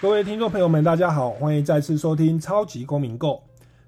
[0.00, 3.30] 各位听众朋友们，大家好，欢迎再次收听《超级公民购》。《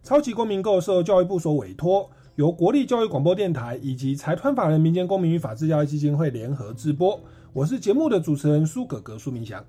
[0.02, 7.16] 超级公民购》受教育部所委托，由国立教育广播电台以及财团法人民间公民与法治教育基金会联合制播。
[7.52, 9.64] 我是节目的主持人苏格格苏明祥。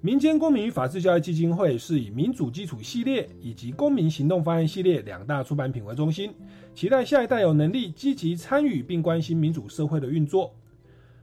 [0.00, 6.32] 民间公民与法治教育基金会是以民主基础系列以及公民行动方案系列两大出版品为中心，
[6.72, 10.54] 期待下一代有能力积极参与并关心民主社会的运作。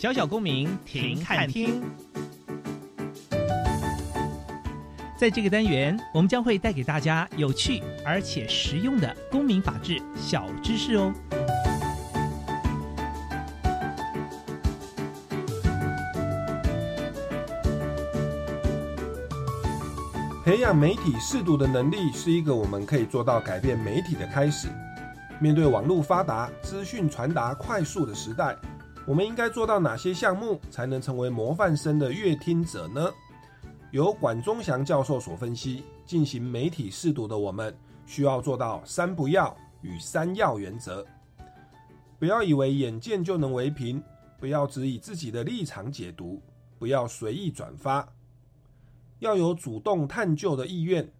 [0.00, 1.82] 小小公民停看听，
[5.14, 11.12] 在这个单元，我们将会带给大家有趣而且实用的公民法治小知识哦。
[20.42, 24.68] 培养媒体适度的能力，是一个我们可以做到改变媒体的开始。
[25.38, 28.56] 面对网络发达、资讯传达快速的时代。
[29.06, 33.10] 我们应该做到哪些项目才能成为模范生的阅听者呢？
[33.90, 41.04] 由管中祥教授所分析，进行媒体试读的我们需要做到三不要与三要原则。
[42.18, 44.00] 不要以为眼见就能为凭，
[44.38, 46.40] 不要只以自己的立场解读，
[46.78, 48.06] 不要随意转发，
[49.18, 51.10] 要有主动探究的意愿，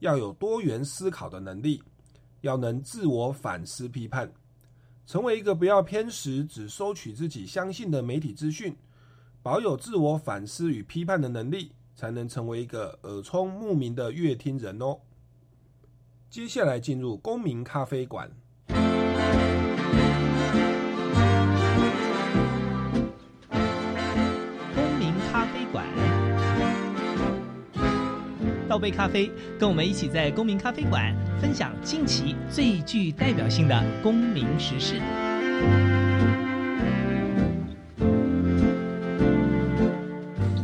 [0.00, 1.82] 要有多元思考的能力，
[2.42, 4.30] 要能自我反思批判。
[5.08, 8.76] 成为一个不要偏食、只收取自己相信的媒体资讯，
[9.42, 14.98] 保有自我反思与批判的能力，才能成为一个耳聪目明的乐听人哦。
[16.28, 18.30] 接下来进入公民咖啡馆。
[18.66, 18.76] 公
[24.98, 25.86] 民咖啡馆，
[28.68, 31.16] 倒杯咖啡，跟我们一起在公民咖啡馆。
[31.40, 35.00] 分享近期最具代表性的公民时事。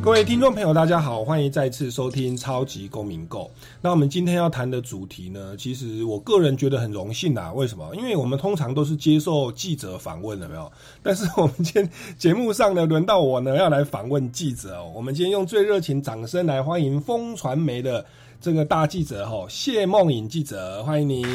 [0.02, 3.44] 各位听众朋友，大家好，欢迎再次收听《超级公民购》。
[3.80, 7.52] 那我们今天要谈的主题呢，其实我个人觉得很荣幸啊。
[7.52, 7.94] 为什么？
[7.94, 10.70] 因为我们通常都是接受记者访问的，没有？
[11.02, 14.92] 但是我们今天节目上呢，轮到我呢要来访问记者哦。
[14.94, 18.04] 我们今天用最热情掌声来欢迎风传媒的。
[18.44, 21.26] 这个大记者哈，谢梦颖记者，欢迎您。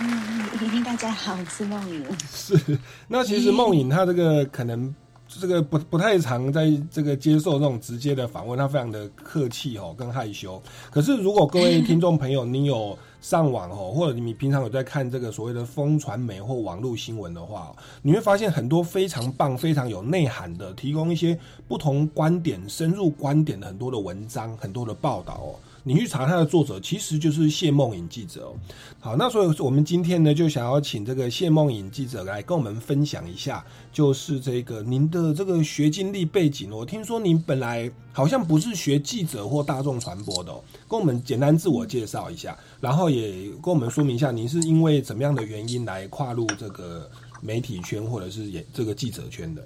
[0.00, 2.04] 嗯，大家好，我是梦颖。
[2.30, 2.78] 是，
[3.08, 4.94] 那其实梦颖她这个可能
[5.26, 10.62] 这个不不太常在这个接受这种直接的访问，她非常的客气哦，跟害羞。
[10.90, 25.56] 可是如果各位听众朋友，你有上网哦，或者你平常有在看这个所谓的风传媒或网络新闻的话，你会发现很多非常棒、非常有内涵的，提供一些不同观点、深入观点的很多的文章、很多的报道哦。
[25.86, 28.50] 你去查他的作者，其实就是谢梦颖记者。
[28.98, 33.62] 好，那所以我们今天呢，就想要请这个谢梦颖记者来跟我们分享一下，
[33.92, 36.70] 就是这个您的这个学经历背景。
[36.70, 40.50] 我听说您本来好像不是学记者或大众传播的，
[40.88, 47.10] 跟我们简单自我介绍一下，然后也跟我们说明一下，您是因为怎么样的原因来跨入这个
[47.42, 49.62] 媒体圈或者是也这个记者圈的。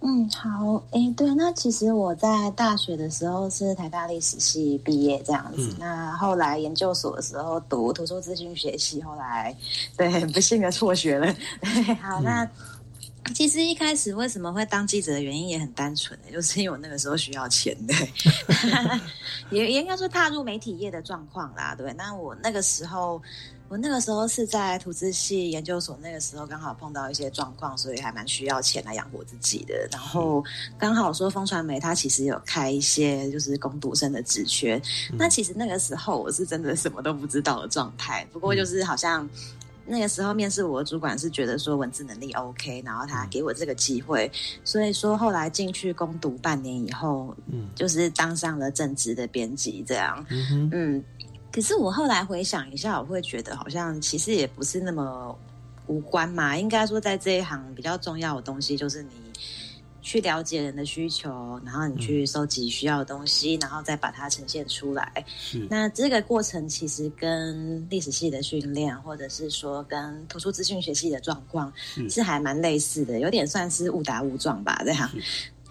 [0.00, 9.54] 嗯，好，哎，对，那其实我在大学的时候是台大历史系毕业这样子，那后来研究所的时候读图书资讯学系，后来
[9.96, 11.34] 对 不幸的辍学了。
[12.00, 12.48] 好，那
[13.34, 17.92] 其实一开始为什么会当记者的原因也很单纯的，就是因为我那个时候需要钱的，
[19.50, 23.20] 也也应该说踏入媒体业的状况啦，对，那我那个时候。
[23.68, 29.86] 我那个时候是在图资系研究所，那个时候刚好碰到一些状况，所以还蛮需要钱来养活自己的。
[29.92, 30.42] 然后
[30.78, 34.80] 刚好说风传媒它其实有开一些就是攻读生的职缺，
[35.18, 38.26] 那其实那个时候我是真的什么都不知道的状态。
[38.32, 39.28] 不过就是好像
[39.84, 44.30] 那个时候面试我的主管是觉得说文字能力 OK，然后他给我这个机会，
[44.64, 51.04] 所以说后来进去攻读半年以后，嗯，就是当上了正职的编辑这样，嗯嗯。
[51.50, 55.36] 可是我后来回想一下，我会觉得好像其实也不是那么
[55.86, 56.56] 无关嘛。
[56.56, 59.10] 应该说，在这一行比较重要的东西就是你
[60.00, 65.24] 去了解人的需求，然后你去收集需要的东西，然后再把它呈现出来。
[65.68, 71.72] 那这个过程其实跟历史系的训练，或者是说跟图书资讯学系的状况
[72.08, 75.10] 是还蛮类似的，有点算是误打误撞吧，这样。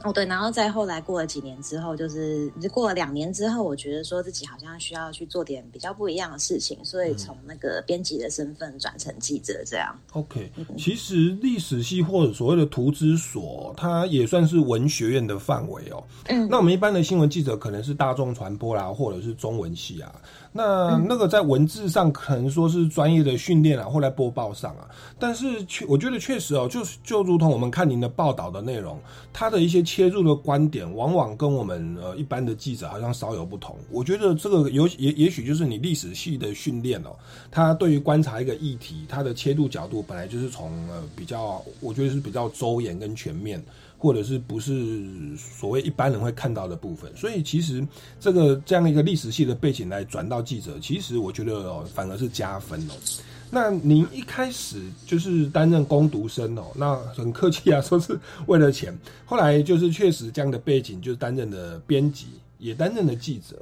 [0.03, 9.97] 哦，对，然后再后来过了几年之后，就是过了两年之后，我觉得说自己好像需要去做点比较不一样的事情，所以从那个编辑的身份转成记者这样。
[10.13, 16.03] OK，其实历史系或者所谓的图资所，它也算是文学院的范围哦。
[16.25, 20.13] 嗯，那我们一般的新闻记者可能是大众传播啦，或者是中文系啊。
[20.57, 24.89] 那那个在文字上可能说是专业的训练啊，或在播报上啊，
[25.19, 29.00] 但是确我觉得确实哦，就是就如同我们看您的报道的内容，
[29.31, 33.75] 它的一些切入的观点，往往跟我们呃一般的记者好像稍有不同。
[33.92, 37.15] 我觉得这个有也也许就是你历史系的训练哦，
[37.51, 43.63] 它对于观察一个议题，它的切入角度本来就是从呃比较，我觉得是比较周延跟全面。
[43.97, 45.03] 或者是不是
[45.35, 47.85] 所谓一般人会看到的部分，所以其实
[48.19, 52.94] 这个这样一个历史系的背景来转到记者，其实我觉得哦，反而是加分哦。
[53.49, 58.95] 那您一开始就是担任攻读生哦，那很客气啊，说是为了钱。
[59.25, 62.27] 后来就是确实这样的背景，就是担任的编辑，
[62.59, 63.57] 也担任了记者。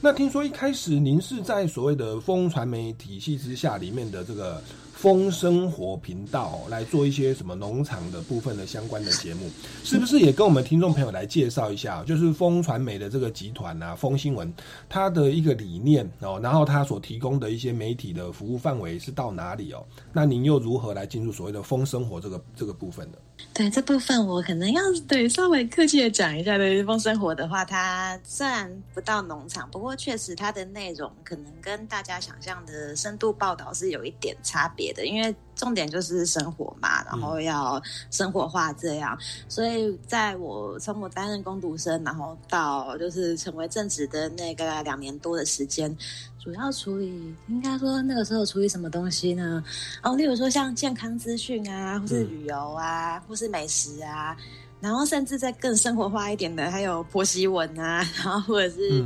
[0.00, 4.62] 那听说一开始您是在所谓的风传媒体系之下里面的这个。
[4.98, 9.48] 风生活频道来做一些什么农场的部分的相关的节目，
[9.84, 12.02] 是不是也跟我们听众朋友来介绍一下？
[12.02, 14.52] 就是风传媒的这个集团啊，风新闻
[14.88, 19.86] 它的一个理念哦，然后它所提供的一些媒体的服务范围是到哪里哦？
[20.12, 23.18] 那您又如何来进入所谓的风生活这个这个部分呢？
[23.54, 26.58] 对这部分，我可能要对稍微客气的讲一下。
[26.58, 37.80] 对风生活的话，它虽然不到农场，不过确实它的内容可能跟大家想象的深度报道是有一点差别的，因为重点就是生活嘛，然后要
[38.10, 39.18] 生活化这样。
[39.48, 45.96] 所以在我从我担任工读生，然后到就是成为正职的那个两年多的时间。
[46.40, 49.62] 主要处理，应该说那个时候处理什么东西呢？
[50.02, 54.34] 哦，例如说像健康资讯啊，或是旅游啊，或是美食啊，
[54.80, 59.04] 然后甚至在更生活化一点的，还有婆媳文啊，然后或者是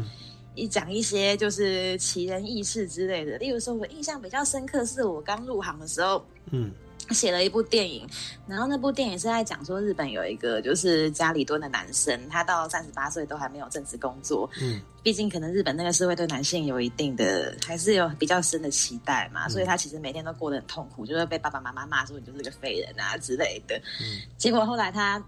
[0.54, 3.38] 一讲一些就是奇人异事之类的。
[3.38, 6.70] 例如说，我印象比较深刻是我刚入行的时候，嗯。
[7.10, 8.08] 写了一部电影，
[8.46, 14.48] 然后那部电影是在讲说日本有一个就是家里蹲的男生，他到三十八岁都还没有正式工作。
[14.62, 23.76] 嗯，毕竟可能日本那个社会对男性有一定的还是有比较深的期待嘛，所以他其实每天都过得很痛苦，就会被爸爸妈妈骂说你就是个废人啊之类的。
[24.00, 25.22] 嗯，结果后来他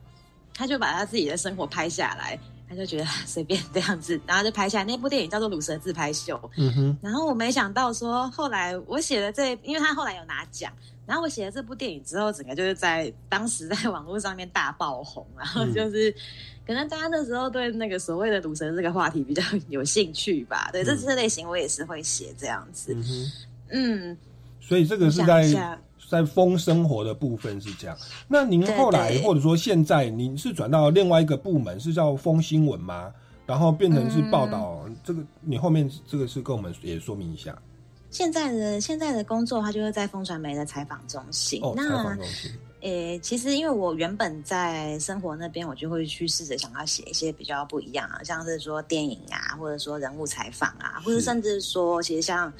[0.54, 2.38] 他就把他自己的生活拍下来，
[2.68, 6.36] 他就觉得 随便这样子，然后就拍下来那部电影叫做《鲁蛇自拍秀》。
[6.56, 10.72] 嗯哼，然后我没想到说后来我写的这，因为他后来有拿奖。
[11.06, 16.10] 然后我写了这部电影之后，整个就是在当时在网络上面大爆红，然后就是
[16.66, 20.70] 可能大家那时候对那个所谓的赌神这个话题比较 有兴趣吧。
[20.72, 22.96] 对，这这类型我也是会写这样子。
[23.68, 24.16] 嗯，
[24.62, 25.78] 所以这个是在
[26.08, 27.96] 在风生活的部分是这样。
[28.28, 33.12] 那您后来或者说现在您是转到另外一个部门，是叫风新闻吗？
[33.46, 37.54] 然后变成是报道这个，你后面这个是跟我们也说明一下。
[38.10, 41.60] 现在的现在的工作，它就是在风传媒的采访中心。
[41.62, 42.50] 哦，采访中心。
[42.80, 52.52] 诶，其实因为我原本在生活那边，我就会去试着想要写一些比较不一样啊，像是说电影啊，或者说人物采访啊，或者甚至说，其实像。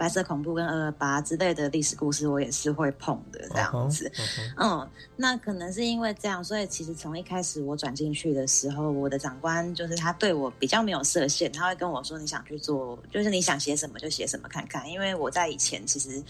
[0.00, 4.10] 白色恐怖跟二二八之类的历史故事，我也是会碰的这样子。
[4.56, 14.88] 嗯，那可能是因为这样，所以其实从一开始我转进去的时候，我的长官就是他对我比较没有设限，他会跟我说你想去做，就是你想写什么就写什么看看。
[14.88, 16.22] 因为我在以前其实。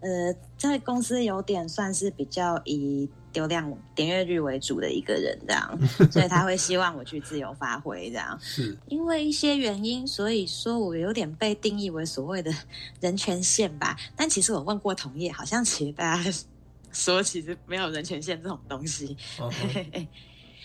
[0.00, 5.78] 呃，在公司有点算是比较以流量点阅率为主的一个人，这样，
[6.10, 8.36] 所以他会希望我去自由发挥，这样。
[8.40, 12.50] 是，因为一些原因，所以说我有点被定义为所谓的
[12.98, 13.94] 人权线吧。
[14.16, 16.32] 但其实我问过同业，好像其实大家
[16.92, 19.14] 说其实没有人权线这种东西。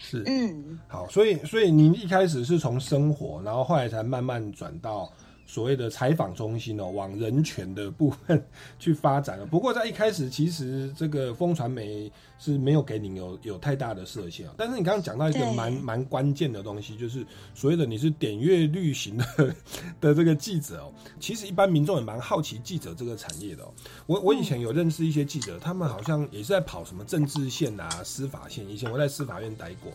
[0.01, 5.12] 是，嗯，好，所以所以您一开始是从生活，然后后来才慢慢转到。
[5.51, 8.41] 所谓的采访中心哦，往人权的部分
[8.79, 9.46] 去发展了。
[9.46, 14.48] 不过在一开始，其实这个风传媒是没有给你有有太大的设限。
[14.55, 19.25] 但是你刚刚讲到一个对蛮蛮关键的东西，就是所谓的你是点阅率型的
[20.00, 20.93] 的这个记者哦。
[21.20, 23.74] 其实一般民众也蛮好奇记者这个产业的哦。
[24.05, 28.65] 我我以前有认识一些记者，他们好像也是在跑什么政治线啊、司法线。
[28.70, 29.91] 以前我在司法院待过，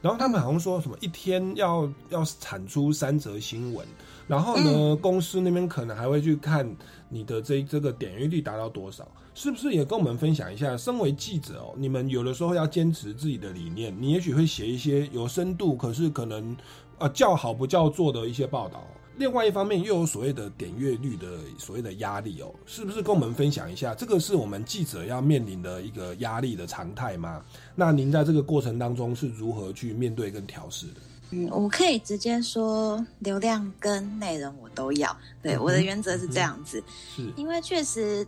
[0.00, 3.84] 然后他们好像说什么一天要要产出三则新闻。
[4.30, 6.64] 然后呢，公司那边可能还会去看
[7.08, 10.76] 你的这这个点阅率达到多少，是不是也跟我们分享一下？
[10.76, 16.56] 身为记者哦，你们有的时候要坚持自己的理念，你也许会写一些有深度，可是可能
[16.98, 18.86] 呃叫好不叫座的一些报道。
[19.16, 21.26] 另外一方面又有所谓的点阅率的
[21.58, 23.96] 所谓的压力哦，是不是跟我们分享一下？
[23.96, 27.42] 这个是我们记者要面临的一个压力的常态吗？
[27.74, 31.00] 那您在这个过程当中是如何去面对跟调试的？
[31.30, 35.16] 嗯，我可以直接说，流量跟内容我都要。
[35.42, 36.82] 对，我的原则是这样子，
[37.16, 38.26] 是因为确实。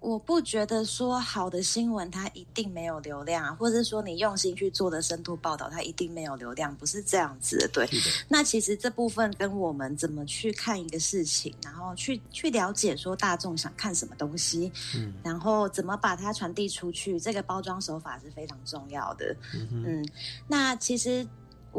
[0.00, 7.68] 我不觉得说好的新闻它一定没有流量，或者是说你用心去做的深度报道它一定没有流量，不是这样子的。
[7.72, 7.84] 对，
[8.28, 19.34] 那其实这部分跟我们怎么去看一个事情，然后去去了解说大众想看什么东西，嗯，然后怎么把它传递出去，这个包装手法是非常重要的。
[19.52, 20.08] 嗯嗯，
[20.46, 21.26] 那其实。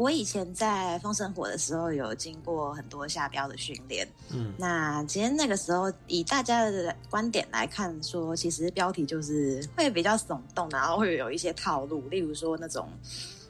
[0.00, 12.88] 我以前在风生火的时候有经过很多下标的训练，嗯，那其实那个时候以大家的观点来看，说其实标题就是会比较耸动，然后会有一些套路，例如说那种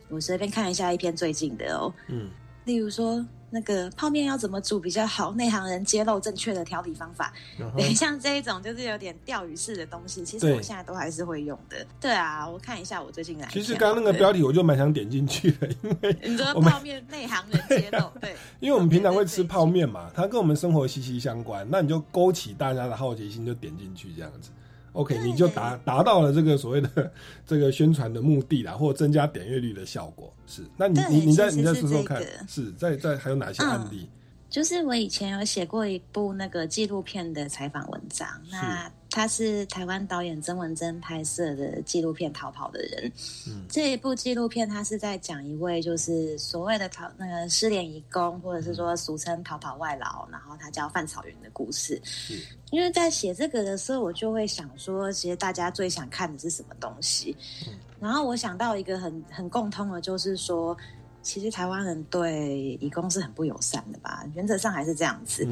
[0.09, 2.29] 我随便看一下一篇最近的哦，嗯，
[2.65, 3.25] 例如说。
[3.51, 5.33] 那个泡面要怎么煮比较好？
[5.33, 7.33] 内行人揭露正确的调理方法。
[7.77, 11.85] 对，像这一种就是有点钓鱼式的东西，其实我现在都还是会用的。
[12.01, 13.49] 对啊，我看一下我最近来。
[13.51, 24.51] 其实刚刚那个标题我就蛮想点进去的，因为 你说泡面内行人揭露，对， 因为我们平常会吃泡面嘛，它跟我们生活息息相关，那你就勾起大家的好奇心，就点进去这样子。
[24.93, 27.13] OK，你就达达到了这个所谓的
[27.47, 30.33] 这个宣传的目的啦，或增加点阅率的效果。
[30.47, 34.09] 是，那你你你再你再说说看，是在在还有哪些案例？
[34.49, 43.13] 就是我以前有写过一部那个纪录片的采访文章，那他是台湾导演曾文珍拍摄的纪录片《逃跑的人》。
[43.49, 52.01] 嗯，这一部纪录片他是在讲一位就是所谓的逃那个失联移工，或者是说俗称逃跑外劳，然后他叫范草原的故事。
[52.05, 52.39] 是，
[52.71, 57.37] 因为在写这个的时候，我就会想说，其实大家最想看的是什么东西？
[57.67, 60.77] 嗯，然后我想到一个很很共通的，就是说。
[61.23, 64.25] 其实台湾人对义工是很不友善的吧？
[64.35, 65.47] 原则上还是这样子。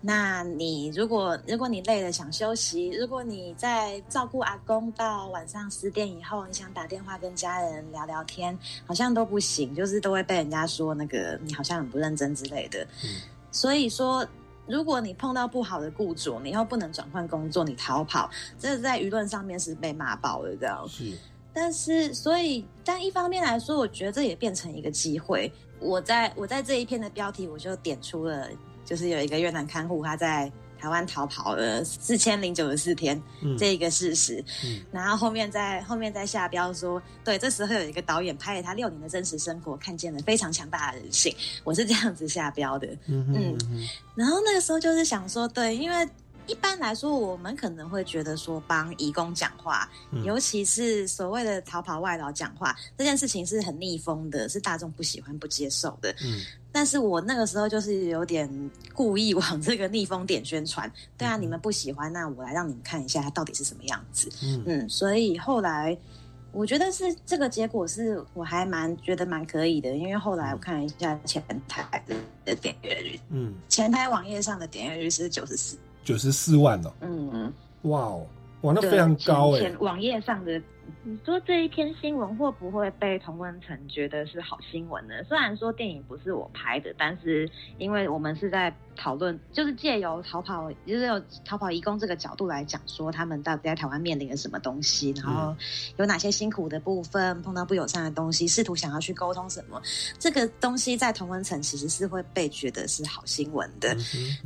[0.00, 12.84] 那你如果如果你累了想休息，如果你在照顾阿公到晚上十点以后，你想打电话跟家人聊聊天，好像都不行，就是都会被人家说那个你好像很不认真之类的。
[13.52, 14.26] 所以说，
[14.66, 20.84] 如果你碰到不好的雇主，你又不能转换工作，你逃跑，这在舆论上面是被骂爆的，这样。
[20.88, 21.16] 是。
[21.54, 25.52] 但是，所以，但一方面来说，我觉得这也变成一个机会。
[25.78, 28.48] 我在我在这一篇的标题，我就点出了，
[28.84, 33.20] 就是有一个越南看护他在台湾逃跑了四千零九十四天
[33.58, 34.42] 这一个事实。
[34.64, 41.34] 嗯然后后面在后面再下标说，对，这时候有一个导演拍了他六年的真实生活，看见了非常强大的人性。
[41.64, 42.88] 我是这样子下标的。
[43.06, 43.56] 嗯，
[44.14, 46.08] 然后那个时候就是想说，对，因为。
[46.46, 49.88] 一般来说，我们可能会觉得说帮义工讲话，
[50.24, 56.10] 尤其是所谓的逃跑外劳讲话这件事情是很逆风的，是大众不喜欢、不接受的。
[56.24, 56.40] 嗯，
[56.72, 60.90] 但是我那个时候就是有点故意往这个逆风点宣传。
[61.16, 64.28] 对啊，你们不喜欢，那我来让你们看一下它到底是什么样子。
[64.42, 65.96] 嗯嗯，所以后来
[66.50, 72.04] 我觉得是这个结果是我还蛮觉得蛮可以的，因为后来我看一下前台
[72.44, 75.78] 的点阅率，嗯，前台网页上的点阅率是九十四。
[76.02, 78.26] 九十四万哦，嗯，哇哦，
[78.62, 79.72] 哇，那非常高哎。
[79.78, 80.60] 网页上的，
[81.04, 85.14] 你说这一篇新闻会不会被同温层觉得是好新闻呢？
[85.24, 88.74] 虽然说电影不是我拍的，但是因为我们是在。
[88.96, 95.56] 讨论就是借由逃跑，就是有逃跑移工这个角度来讲，说他们到底在台湾面临了什么东西，然后
[95.96, 99.80] 有哪些辛苦的部分，碰到不友善的东西，试图想要去沟通什么。
[100.18, 103.96] 这个东西在同文层其实是会被觉得是好新闻的，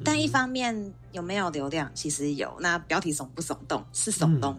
[0.04, 2.56] 但一方面有没有流量，其实有。
[2.60, 3.84] 那标题耸不耸动？
[3.92, 4.56] 是耸动，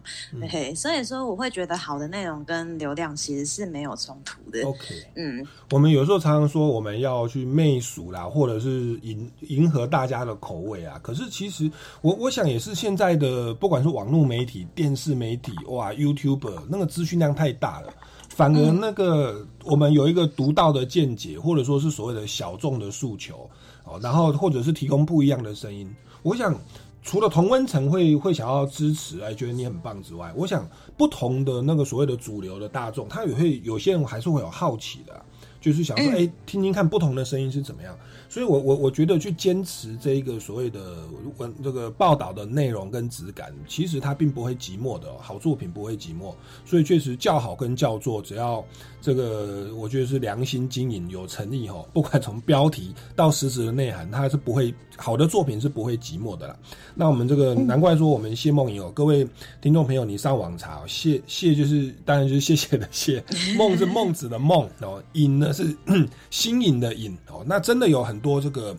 [0.51, 0.75] 对。
[0.75, 4.61] 所以说，我会觉得好的内容跟流量其实是没有冲突的。
[4.63, 4.79] OK，
[5.15, 9.76] 嗯，我们有时候常常说我们要去媚俗啦，或者是迎迎合。
[9.77, 11.69] 和大家的口味啊，可是其实
[12.01, 17.93] 我我想也是现在的，不管是网络媒体、电视媒体，哇，YouTube 那个资讯量太大了，
[18.29, 23.49] 反而那个我们有一个独到的见解，或者说是所谓的小众的诉求
[23.85, 25.87] 哦，然后或者是提供不一样的声音。
[26.23, 26.59] 我想，
[27.03, 30.67] 除了同温层会会想要支持，哎，觉得你很棒之外，我想
[30.97, 35.23] 不同的那个所谓的主流的大众，他也会有些人还是会有好奇的，
[35.61, 37.95] 就是想说，哎，听听看不同的声音是怎么样。
[38.29, 40.97] 所以，我我我觉得去坚持这一个所谓的
[41.37, 46.33] 文这个报道的内容跟质感，其实它并不会寂寞的，好作品不会寂寞。
[46.65, 48.63] 所以，确实叫好跟叫座，只要
[49.01, 56.57] 这个我觉得是良心经营、有诚意哈， 不管从标题到实质的内涵，它是不会好的作品是不会寂寞的啦。
[56.93, 59.25] 那我们这个难怪说我们谢梦颖哦，各位
[59.61, 63.23] 听众朋友，你上网查谢谢就是当然就是谢谢的谢，
[63.57, 65.75] 梦是孟子的梦哦，颖呢是
[66.29, 67.17] 新颖的颖
[67.47, 68.17] 那真的有很。
[68.17, 68.75] 多这个，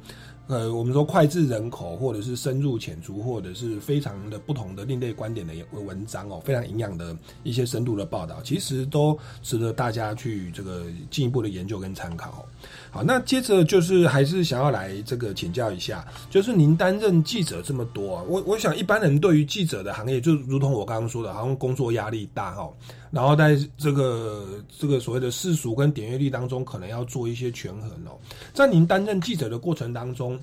[0.48, 12.44] 呃，我们说脍炙人口，或者是深入浅出，或者是非常的不同的另类观点的文章哦，非常营养的一些深度的报道，其实都值得大家去这个进一步的研究跟参考。
[12.90, 22.68] 好，那接着就是还是想要来这个请教一下，就是您担任记者这么多，我我想一般人对于记者的行业，就如同我刚刚说的，好像工作压力大哈，
[23.10, 24.46] 然后在这个
[24.78, 28.18] 这个所谓的世俗跟点阅率当中，可能要做一些权衡哦。
[28.54, 30.38] 在您担任记者的过程当中。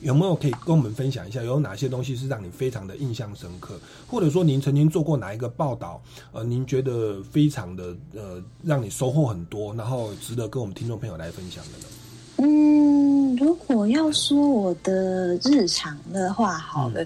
[0.00, 6.00] 有没有可以跟我们分享一下，有哪些东西是让你非常的印象深刻，或者说您曾经做过哪一个报道，
[6.32, 11.84] 呃，您觉得非常的呃，让你收获很多，然后值得跟我们听众朋友来分享的呢？
[12.36, 17.02] 嗯，如果要说我的日常的话，好了。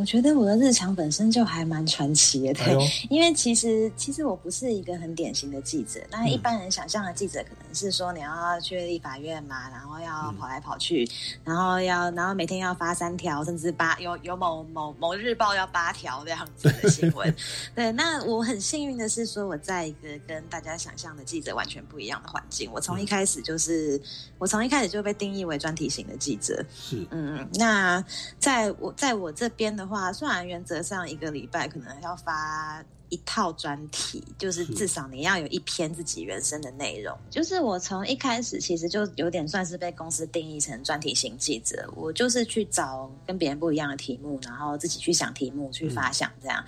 [0.00, 2.74] 我觉得我的日常本身就还蛮传奇的，对，
[3.10, 6.00] 因为其实其实我不是一个很典型的记者。
[6.10, 11.06] 那一般人想象的记者可能是说你要去立法院嘛，然后要跑来跑去，
[11.44, 17.36] 然后要然后每天要发三条，甚至八有有某某某日报要八条这样子的新闻。
[17.76, 22.70] 对，那我很幸运的是说我在一个跟大家想象的记者完全不一样的环境。
[22.72, 24.00] 我从一开始就是
[24.38, 26.64] 我从一开始就被定义为专题型的记者。
[26.74, 28.02] 是，嗯，那
[28.38, 29.89] 在我在我这边的。
[29.90, 32.84] 话虽然原则上一个礼拜可能要发。
[33.10, 37.16] 一套专题，就是至少你要有一篇自己原生的内容。
[37.28, 46.64] 就是我从一开始其实就有点算是被公司定义成专题型记者，我就是去找跟别人不一样的题目，然后自己去想题目去发想这样。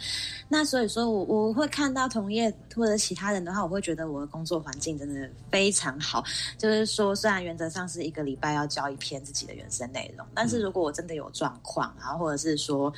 [0.48, 6.22] 那所以说我我会看到同业或者其他人的话，我会觉得我的工作环境真的非常好。
[6.58, 12.92] 就是说，虽然原则上是一个礼拜要交一篇自己的原生内容，但是如果我真的有状况，然后或者是说。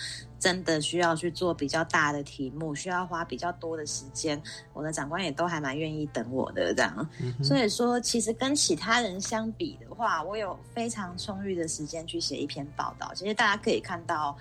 [0.45, 4.39] 真的需要去做比较大的题目，需要花比较多的时间，
[4.75, 7.09] 我的长官也都还蛮愿意等我的这样。
[7.43, 13.11] 所以说，其实跟其他人相比的话，我有非常充裕的时间去写一篇报道。
[13.15, 14.37] 其实大家可以看到，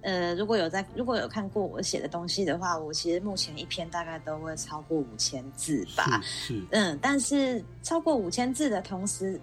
[0.00, 6.22] 呃，如果有在如果有看过我写的东西的话，我其实目前一篇大概都会超过五千字吧。
[6.24, 9.38] 是，嗯，但是超过五千字的同时。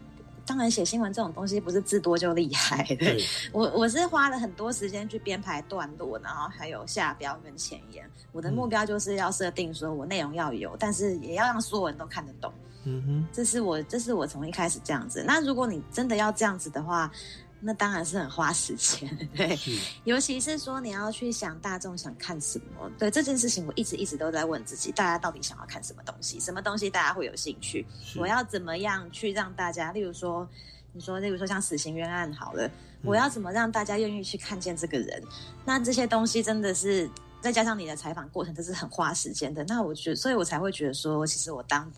[0.45, 2.83] 当然，写新闻这种东西不是字多就厉害。
[2.99, 3.23] 对，
[3.53, 8.09] 我我是花了很多时间去编排段落，然后还有下标跟前言。
[8.31, 12.51] 我的目标就是要设定说，我内容要有，但是也要让所有人都看得懂。
[12.83, 15.23] 嗯哼，这是我这是我从一开始这样子。
[15.25, 17.11] 那如果你真的要这样子的话。
[17.63, 19.57] 那当然是很花时间， 对，
[20.03, 27.85] 尤其是说你要去想大众想看什么，对这件事情，我一直一直都在问自己，大家到底想要看什么东西，什么东西大家会有兴趣？
[28.17, 30.47] 我要怎么样去让大家，例如说，
[30.91, 32.69] 你说，例如说像死刑冤案好了，
[33.03, 35.23] 我要怎么让大家愿意去看见这个人？
[35.63, 37.07] 那这些东西真的是
[37.41, 39.63] 再加上你的采访过程，这是很花时间的。
[39.65, 41.91] 那我觉得，所以我才会觉得说，其实我当。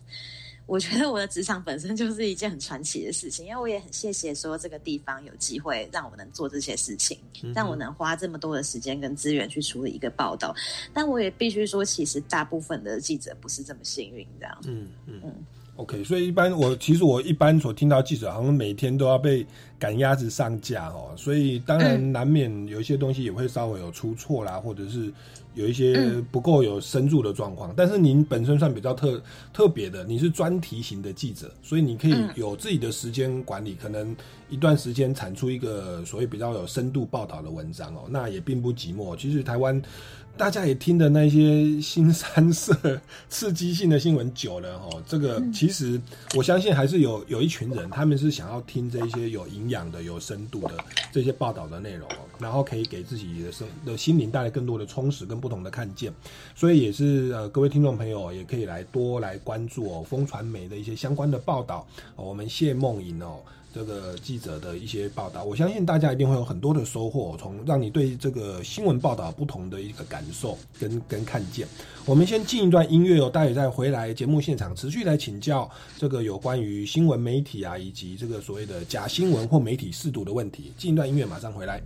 [0.66, 7.18] 我觉得我的职场本身就是一件很传奇的事情，因为我也很谢谢说这个地方有机会让我能做这些事情，
[7.54, 10.54] 让我能花这么多的时间跟资源去处理一个报道。
[10.92, 14.58] 但我也必须说，其实大部分的记者不是这么幸运这样。
[14.64, 15.34] 嗯嗯嗯。
[15.76, 19.44] OK，所以一般我其实我一般所听到记者好像每天都要被
[19.84, 25.12] 赶鸭子上架哦，所以当然难免有一些东西也会稍微有出错啦，或者是。
[25.54, 34.16] 有一些不够有深入的状况，但是您本身算比较特特别的，你是专题型的记者，所以你可以有自己的时间管理，可能
[34.50, 39.16] 一段时间产出一个所谓比较有深度报道的文章哦，那也并不寂寞。
[39.16, 39.80] 其实台湾。
[40.36, 46.00] 大家也听的那些新三色、刺激性的新闻久了哈，这个其实
[46.36, 50.72] 我相信还是有有一群人，他们是想要听这些有营养的、有深度的
[51.12, 52.08] 这些报道的内容，
[52.40, 56.12] 然后可以给自己的生的心灵带来更多的充实跟不同的看见。
[56.56, 61.86] 所以也是呃，各位听众朋友也可以来多来关注哦，风传媒的一些相关的报道。
[62.16, 63.38] 我们谢梦莹哦。
[63.74, 71.66] 这个记者的一些报道我相信大家一定会有很多的收获从让你对这个新闻报道不同的一个感受跟跟看见。
[72.04, 80.72] 我们先进一段音乐哦待会再回来节目现场持续来请教这个有关于新闻媒体啊以及这个所谓的假新闻或媒体试读的问题。
[80.78, 81.82] 进一段音乐马上回来。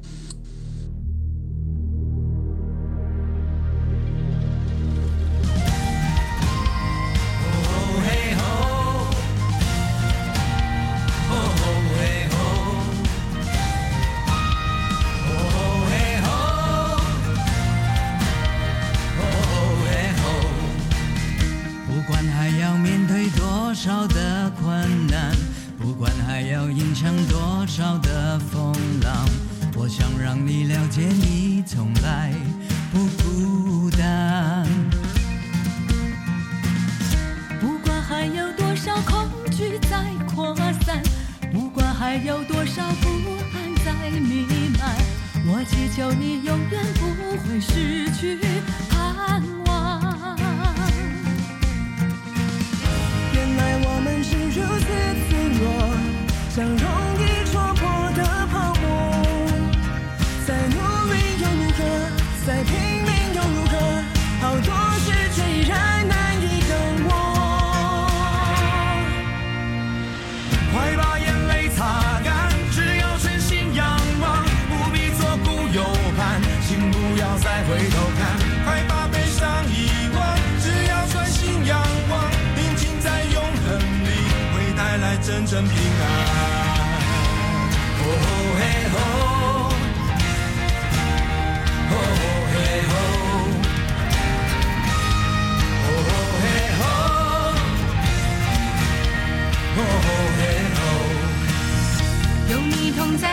[85.65, 86.05] 平安
[88.01, 88.03] 哦
[88.59, 88.61] 嘿
[88.93, 88.97] 吼
[91.91, 91.95] 哦
[92.53, 92.55] 嘿
[92.89, 92.93] 吼
[95.81, 95.93] 哦
[96.43, 96.47] 嘿
[96.79, 96.81] 吼
[99.77, 99.81] 哦
[100.39, 100.41] 嘿
[100.77, 100.79] 吼
[102.51, 103.25] 有你同在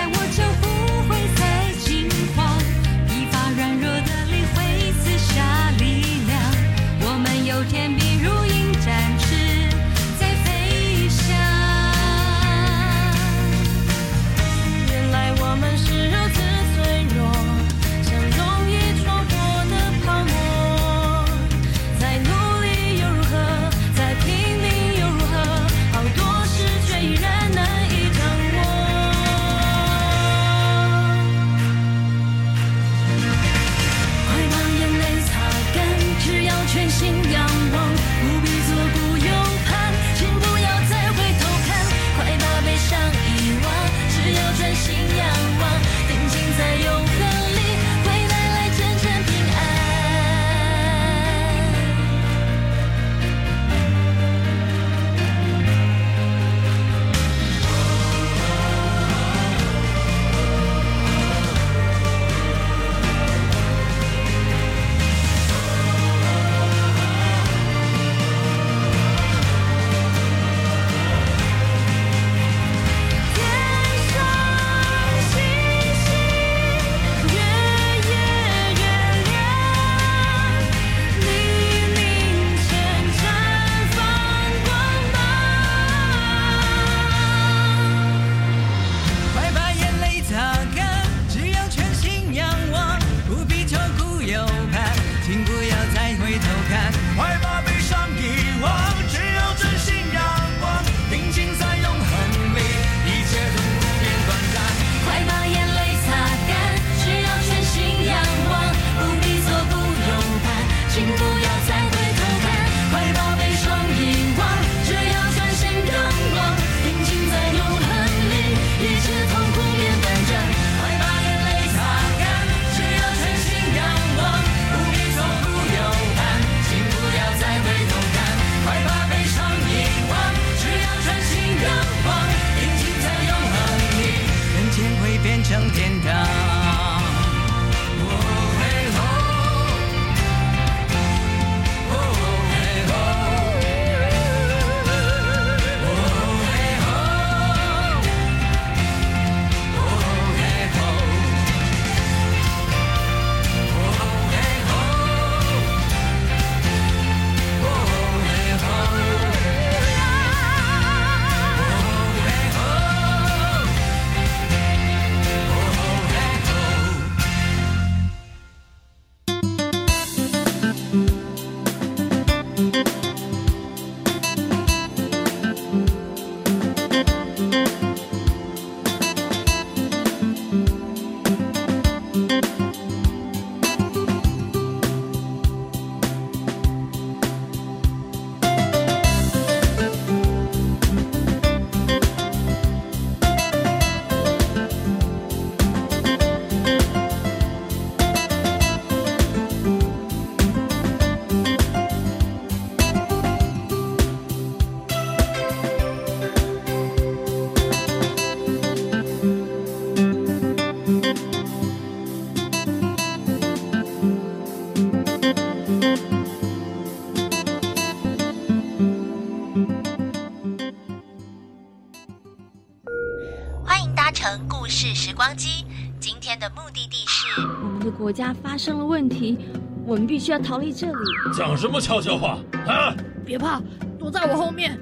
[228.05, 229.35] 国家发生了问题，
[229.83, 230.93] 我们必须要逃离这里。
[231.35, 232.37] 讲什么悄悄话
[232.67, 232.95] 啊？
[233.25, 233.59] 别怕，
[233.97, 234.79] 躲在我后面。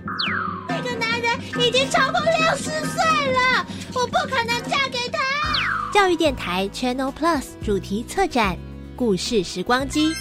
[0.67, 5.19] 那个男人已经超过六十岁了，我不可能嫁给他。
[5.93, 8.57] 教育电台 Channel Plus 主题策展
[8.93, 10.13] “故事时光机”，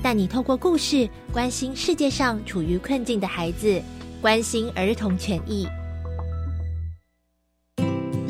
[0.00, 3.82] 带你透过故事关心世界上处于困境的孩子，
[4.22, 5.66] 关心儿童权益。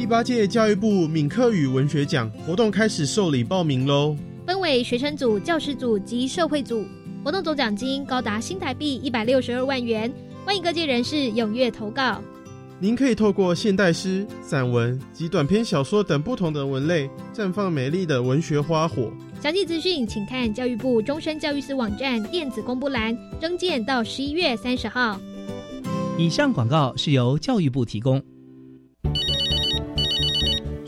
[0.04, 4.14] 第八届教育部闽客语文学奖活动开始受理报名喽！
[4.46, 6.84] 分为学生组、教师组及社会组，
[7.24, 10.12] 活动总奖金高达新台币一百六十二万元，
[10.44, 12.20] 欢迎各界人士踊跃投稿。
[12.78, 19.10] 您可以透过现代诗、散文及短篇小说等不同的文类，绽放美丽的文学花火。
[19.40, 25.18] 详细资讯请看教育部终身教育司网站电子公布栏，征件到十一月三十号。
[26.18, 28.22] 以上广告是由教育部提供。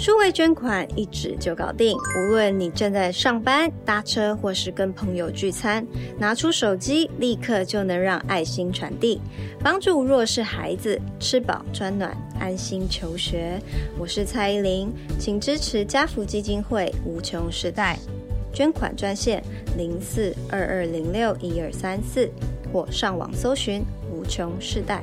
[0.07, 5.85] 数位捐款一指就搞定，无论你正在上班、搭车，或是跟朋友聚餐，
[6.17, 9.21] 拿出手机，立刻就能让爱心传递，
[9.59, 13.61] 帮助弱势孩子吃饱穿暖，安心求学。
[13.99, 17.99] 我是蔡依林，请支持家福基金会无穷时代
[18.53, 19.43] 捐款专线
[19.77, 22.31] 零四二二零六一二三四，
[22.73, 25.03] 或上网搜寻无穷世代。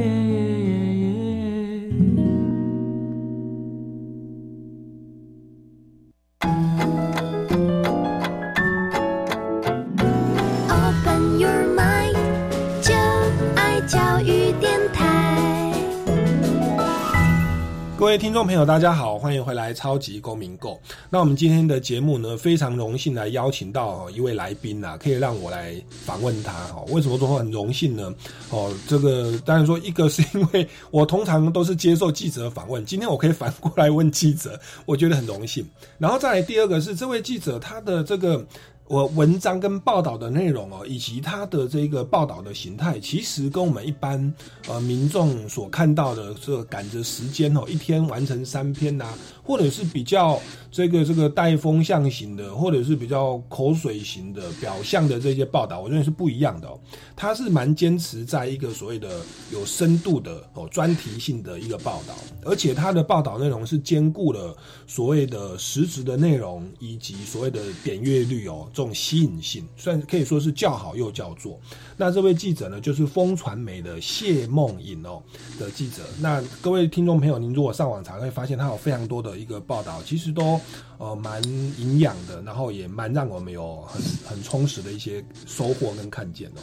[18.11, 20.73] 各位听众朋友，大家好，欢迎回来《超级公民购》。
[21.09, 26.51] 那我们今天的节目呢，非常荣幸来邀请到一位来宾啊，可以让我来访问他。
[26.51, 28.13] 哈，为什么说很荣幸呢？
[28.49, 35.65] 哦，这个当然说一个是因为我通常都是接受记者访问，今天我可以反过来问记者，我觉得很荣幸。
[35.97, 38.45] 然后再来第二个是这位记者他的这个。
[38.91, 44.33] 我文章跟报道的内容哦，以及它的这个报道的形态，其实跟我们一般
[44.67, 49.13] 呃民众所看到的这个赶着时间哦，一天完成三篇呐、
[49.45, 50.37] 或者是比较
[50.69, 56.77] 这个这个带风向型的，或者是比较口水型的表象的这些报道，我认为是不一样的哦。
[57.15, 59.21] 他是蛮坚持在一个所谓的
[59.53, 64.53] 有深度的哦专题性的一个报道，而且他的报道内容是兼顾了
[64.85, 68.67] 所谓的实质的内容以及所谓的点阅率哦。
[68.81, 71.59] 这种吸引性，算可以说是叫好又叫座。
[71.95, 75.21] 那这位记者呢，就是风传媒的谢梦颖哦
[75.59, 76.01] 的记者。
[76.19, 80.59] 那各位听众朋友，您如果上网查，会发现他有非常多的一个报道，其实都
[80.97, 86.61] 呃蛮营养的，然后也蛮让我们有很很充实的一些收获跟看见哦。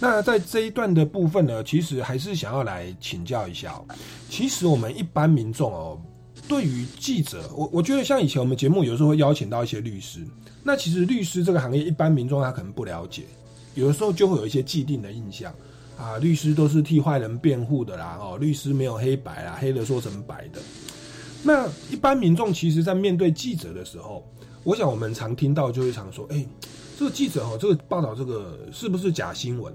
[0.00, 3.94] 那在这一段的部分呢，其实还是想要来请教一下、哦。
[4.28, 5.96] 其实我们一般民众哦，
[6.48, 10.20] 对于记者，我我觉得像以前我们节目有时候会邀请到一些律师。
[10.62, 13.22] 那其实律师这个行业，一般民众他可能不了解，
[13.74, 15.52] 有的时候就会有一些既定的印象
[15.98, 20.60] 啊，律师都是替坏人辩护的啦，哦，律师没有黑白啦，黑的说成白的。
[21.42, 24.24] 那一般民众其实，在面对记者的时候，
[24.62, 26.46] 我想我们常听到就会常说，哎、
[26.96, 29.74] 这个记者哦，这个报道这个是不是假新闻？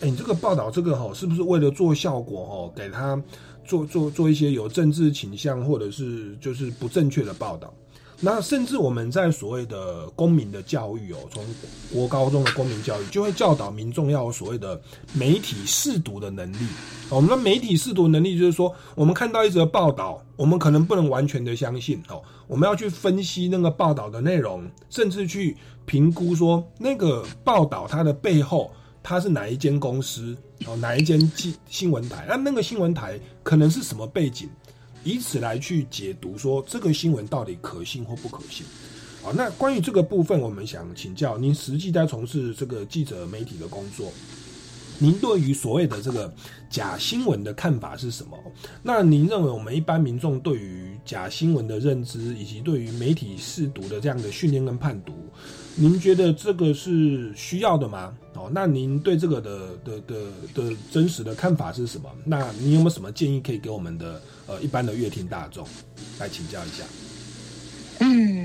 [0.00, 3.20] 哎、你这个报道这个哈，是不是为了做效果哦，给他
[3.68, 7.72] 做做做一些有政治倾向或者是就是不正确的报道？
[8.20, 11.44] 那甚至我们在所谓的公民的教育哦，从
[11.92, 14.80] 国高中的公民教育就会教导民众要有所谓的
[15.12, 16.66] 媒体试读的能力。
[17.10, 28.68] 我们的媒体试读能力就是说，我们看到一则报道，我们可能不能完全的相信哦，我们要去分析那个报道的内容，甚至去评估说那个报道它的背后
[29.08, 34.50] 他是哪一间公司哦，哪一间记新闻台，那那个新闻台可能是什么背景。
[35.02, 38.66] 以此来去解读说这个新闻到底可信或不可信。
[39.22, 44.12] 好，那关于这个部分，我们想请教您，实际在从事这个记者媒体的工作，
[44.98, 46.32] 您对于所谓的这个
[46.68, 48.36] 假新闻的看法是什么？
[48.82, 55.12] 那您认为我们一般民众对于假新闻的认知，以及对于媒体试读的这样的训练跟判读，
[55.76, 58.12] 您觉得这个是需要的吗？
[58.34, 60.14] 哦，那您对这个的的的
[60.54, 62.08] 的真实的看法是什么？
[62.24, 65.66] 那你有没有什么建议可以给我们的呃一般的乐听大众
[66.18, 66.84] 来请教一下？
[68.00, 68.37] 嗯，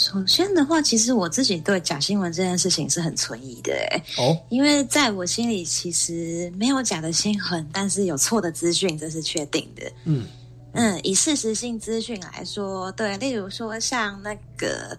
[0.00, 9.92] 首先的话，其实我自己对假新闻这件事情是很存疑的，哎，哦，因为在我心里其实没有假的新闻，但是有错的资讯，这是确定的。
[10.04, 10.26] 嗯
[10.72, 14.96] 嗯，以事实性资讯来说，对，例如说像那个。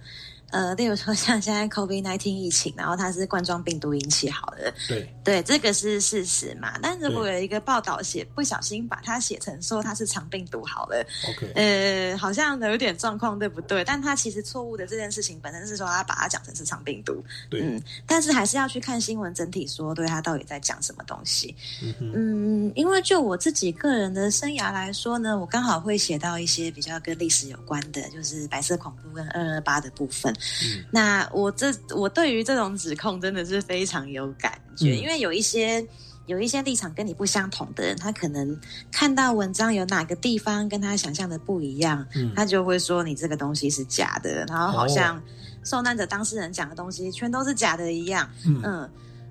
[0.51, 6.77] 呃，例如说像现在 COVID nineteen 疫情，然后它是冠状病毒引起好的，对对，这个是事实嘛。
[6.81, 13.83] 但如果有一个报道写不小心把它写成说它是肠病毒好了，OK，呃，好像有点状况，对不对？
[13.83, 21.55] 但它其实错误的这件事情本身是说他把它讲成是肠病毒，对，嗯，但是还是要去看新闻整体说，对它到底在讲什么东西。
[21.81, 30.35] 嗯嗯，因为就我自己个人的生涯来说呢，我刚好会写到一些比较跟历史有关的，就是白色恐怖跟二二八的部分。
[30.63, 30.83] 嗯。
[30.91, 34.97] 那我这我对于这种指控真的是非常有感觉，嗯。
[34.97, 35.85] 因为有一些
[36.25, 38.59] 有一些立场跟你不相同的人，他可能
[38.91, 42.31] 看到文章有哪个地方跟他想象的不一样，嗯。
[42.35, 44.87] 他就会说你这个东西是假的，然后好哦。
[44.87, 45.21] 像
[45.63, 48.29] 受难者当事人讲的东西全都是假的一样。
[48.45, 48.89] 嗯。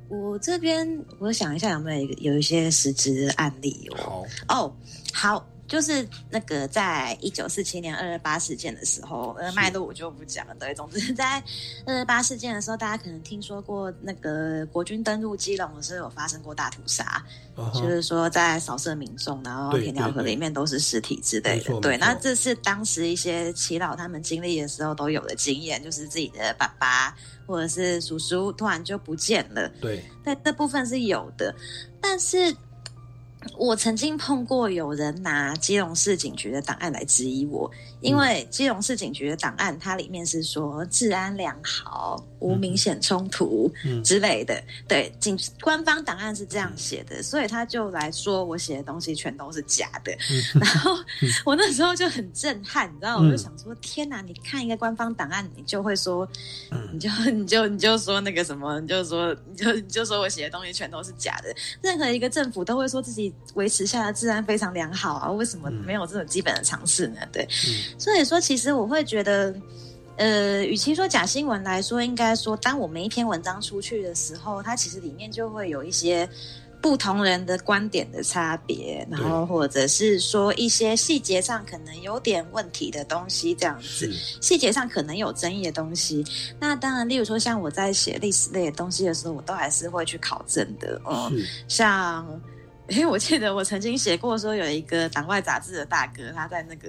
[0.09, 4.27] 我这边我想一下有没有有一些实质的案例好，哦。
[4.49, 4.77] 哦，
[5.13, 10.55] 好，就是那个在一九四七年二二八事件的时候，呃，脉络我就不讲了。
[10.59, 11.41] 对，总之在
[11.87, 17.25] 二二八事件的时候，大家可能听说过那个国军登陆基隆的时候有发生过大屠杀，
[17.73, 21.81] 就是说在扫射民众，然后对田寮河对里面都是尸体之类的。
[21.81, 29.69] 对，那这是当时一些祈祷他们经历的时候都有的经验，就是自己的爸爸或者是叔叔突然就不见了。
[29.81, 31.55] 对，在这部分是有的，
[32.01, 32.53] 但是
[33.57, 37.71] 我曾经碰过有人拿基隆市警局的档案来质疑我，
[38.01, 50.17] 因为基隆市警局的档案它里面是说治安良好、无明显冲突嗯之类的，对，警官方档案是这样写的，所以他就来说我写的东西全都是假的，
[50.55, 50.97] 然后
[51.45, 54.21] 我那时候就很震撼，你知道，我就嗯想说，天哪！
[54.21, 56.29] 你看一个官方档案，你就会说，
[56.93, 61.55] 你就你就你就说那个什么，你就说你就你就说我写的东西全都是假的。
[61.83, 67.21] 任何一个政府都会说自己维持下的治安非常良好啊，为什么没有这种基本的常识呢？
[67.33, 67.49] 对，
[67.99, 69.55] 所以说其实我会觉得。
[70.17, 76.29] 呃，与其说假新闻来说，应该说，当我们一篇文章出去的时候，它其实里面就会有一些
[76.83, 86.23] 不同人的观点的差别，然后或者是说一些细节上可能有点问题的东西，这样子，细节上可能有争议的东西。
[86.59, 91.33] 那当然，例如说像我在写历史类的东西的时候，我都还是会去考证的，嗯，
[91.67, 92.27] 像。
[92.91, 96.89] 因为我记得我曾经写过说，有一个党外杂志的大哥，他在那个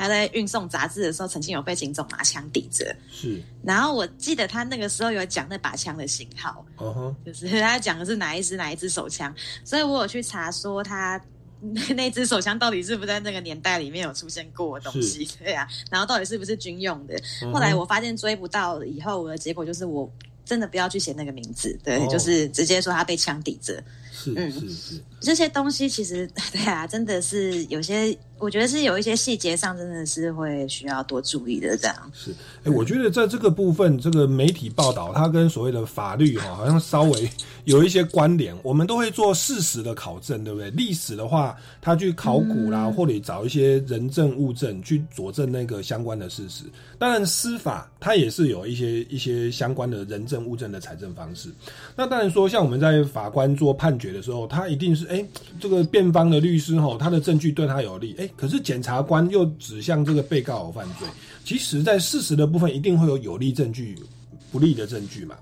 [0.00, 2.96] 他在运送杂志的时候，曾经有被警总拿枪抵着。
[3.10, 11.20] 是，然后我记得他那个时候有讲那把枪的型号，嗯哼，就是他讲的是哪一支哪一支手枪，所以我有去查说他
[11.94, 17.14] 那支手枪到底是不是在那个年代里面有出现过的东西，对啊，然后到底是不是军用的。
[17.52, 20.10] 后来我发现追不到，以后我的结果就是我
[20.46, 22.08] 真的不要去写那个名字，对，哦。
[22.10, 23.84] 就是直接说他被枪抵着。
[24.10, 24.50] 是嗯。
[24.50, 31.76] 是是，这些东西其实 对啊，真的是有些，我觉得是有一些细节上真的是会需要多注意的。
[31.76, 37.30] 这样是，哎，我觉得在这个部分，这个媒体报道它跟所谓的法律哈，好像稍微
[37.64, 38.56] 有一些关联。
[38.62, 40.70] 我们都会做事实的考证，对不对？
[40.70, 46.64] 历史的话，他去考古啦，或者找一些人证物证去佐证那个相关的事实。
[46.98, 51.50] 当然，司法它也是有一些一些相关的人证物证的采证方式。
[51.96, 55.24] 那当然说，像我们在法官做判决的时候，他一定是哎，
[55.58, 61.08] 这个辩方的律师吼，他的证据对他有利，哎，可是检察官又指向这个被告有犯罪。
[61.44, 63.98] 其实，在事实的部分，一定会有有利证据、
[64.52, 65.34] 不利的证据嘛。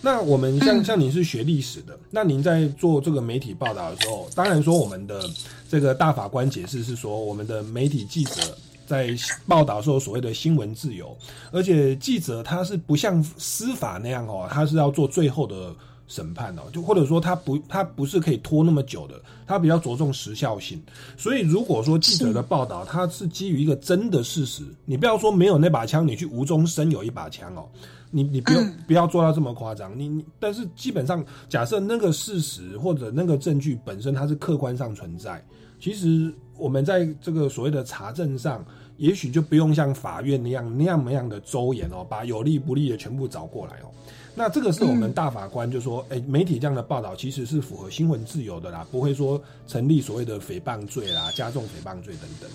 [0.00, 5.28] 那我们像像您是学历史的，那您在做这个媒体报道的时候，当然说我们的
[5.68, 9.12] 这个大法官解释是说，我们的媒体记者在
[9.48, 11.16] 报道的时候所谓的新闻自由，
[11.50, 15.74] 而且记者他是不像司法那样哦，他是要做最后的。
[16.08, 20.80] 审判哦，就或者说他不，他不是可以拖那么久的，他比较着重时效性。
[21.16, 27.66] 所以如果说记者的报道，他是基于一个真的事实，你不要说没有那把枪，你去无中生有一把枪哦，
[28.10, 29.98] 你你不用不要做到这么夸张。
[29.98, 35.44] 你你，但是基本上假设那个事实或者那个证据本身它是客观上存在，
[35.80, 38.64] 其实我们在这个所谓的查证上，
[38.96, 43.90] 也许就不用像法院那样那样那样的周延哦，把有利不利的全部找过来哦。
[44.38, 52.50] 那这个是我们大法官就说，哎、媒体这样的报道其实是符合新闻自由的啦，不会说成立所谓的诽谤罪啦、加重诽谤罪等等。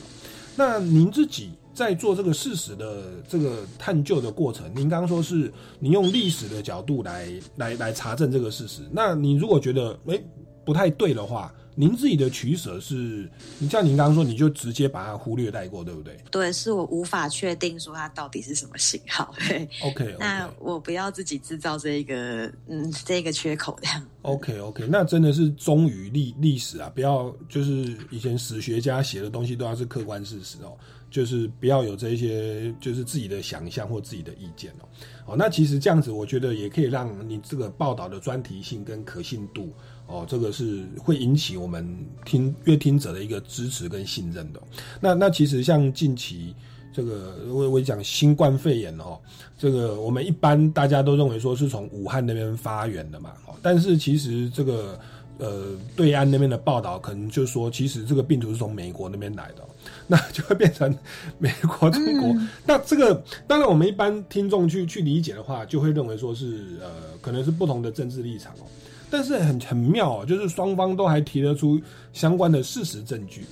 [0.55, 8.83] 那您自己在做这个事实的这个探究的过程，您刚刚说是您用历史的角度来来来查证这个事实。
[8.91, 10.21] 那你如果觉得哎
[10.63, 11.51] 不太对的话，
[11.81, 13.27] 您自己的取舍是，
[13.57, 19.33] 你像您刚刚说，你就直接把它忽略带过，对不对对，是我无法确定说它到底是什么型号。
[19.49, 24.07] 对？OK，那我不要自己制造这一个嗯这一个缺口这样。
[24.21, 30.77] OK OK，那真的是忠于历历史啊，不要就是以前史学家写的东西都要是客观事实哦，
[31.09, 34.85] 就是不要有这些就是自己的想象或自己的意见哦。
[35.25, 39.73] 哦，那其实这样子，我觉得也可以让你这个报道的专题性跟可信度
[40.11, 41.87] 哦，这个是会引起我们
[42.25, 44.63] 听阅听者的一个支持跟信任的哦、
[44.99, 46.53] 那那其实像近期。
[46.93, 49.17] 这个我我讲新冠肺炎哦，
[49.57, 54.99] 这个我们一般大家都认为说是从武汉那边发源的嘛，哦，但是其实这个
[55.37, 59.69] 呃对岸那边的报道可能就说，其实这个病毒是从美国那边来的哦、
[60.05, 60.93] 那 就会变成
[61.37, 61.49] 美
[61.79, 62.35] 国、中国。
[62.65, 66.89] 那这个当然我们一般听众去去理解的话，就会认为说是呃
[67.21, 68.67] 可能是不同的政治立场哦，
[69.11, 71.79] 但是很很妙哦，就是双方都还提得出
[72.13, 73.45] 相关的事实证据。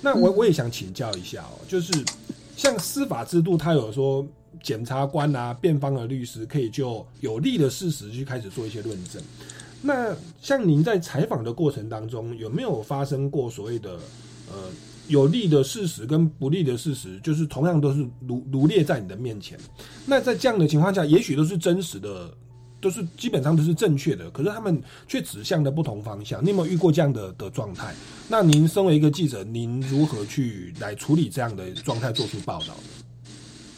[0.00, 1.92] 那我我也想请教一下哦，就是。
[2.54, 4.24] 像司法制度，它有说
[4.62, 9.20] 检察官啊、辩方的律师可以就有利的事实去开始做一些论证。
[9.80, 13.94] 那像您在采访的过程当中，有没有发生过所谓的
[14.48, 14.68] 呃
[15.08, 19.58] 有利的事实跟不利的事实，就是同样都是罗罗列在你的面前？
[20.04, 22.30] 那在这样的情况下，也许都是真实的，
[22.82, 26.44] 都是基本上都是正确的，可是他们却指向的不同方向。
[26.44, 27.94] 你有没有遇过这样的的状态？
[28.28, 32.82] 那您身为一个记者，您如何去来处理这样的状态，做出报道呢？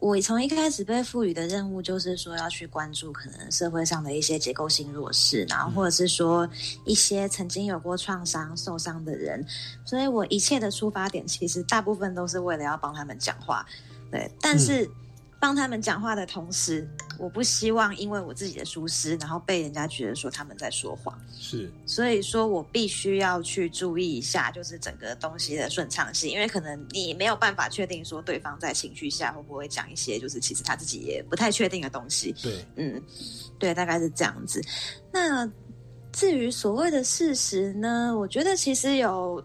[0.01, 6.47] 我从一开始被赋予的任务就是说要去关注可能社会上的一些结构性弱势，然后或者是说
[6.85, 9.43] 一些曾经有过创伤、受伤的人，
[9.85, 13.65] 所以我一切的出发点其实大部分都是为了要帮他们讲话，
[14.11, 14.87] 对，但是
[15.45, 16.89] 帮他们讲话的同时，
[17.19, 21.15] 我不希望因为我自己的疏失，然后被人家觉得说他们在说谎。
[21.39, 32.35] 是，所以说我必须要去注意一下，就是整个东西的顺畅性，因为可能你没有办法确定说对方在情绪下会不会讲一些，就是其实他自己也不太确定的东西。
[32.43, 33.03] 对，嗯，
[33.59, 34.63] 对，大概是这样子。
[35.13, 35.47] 那
[36.11, 39.45] 至于所谓的事实呢，我觉得其实有。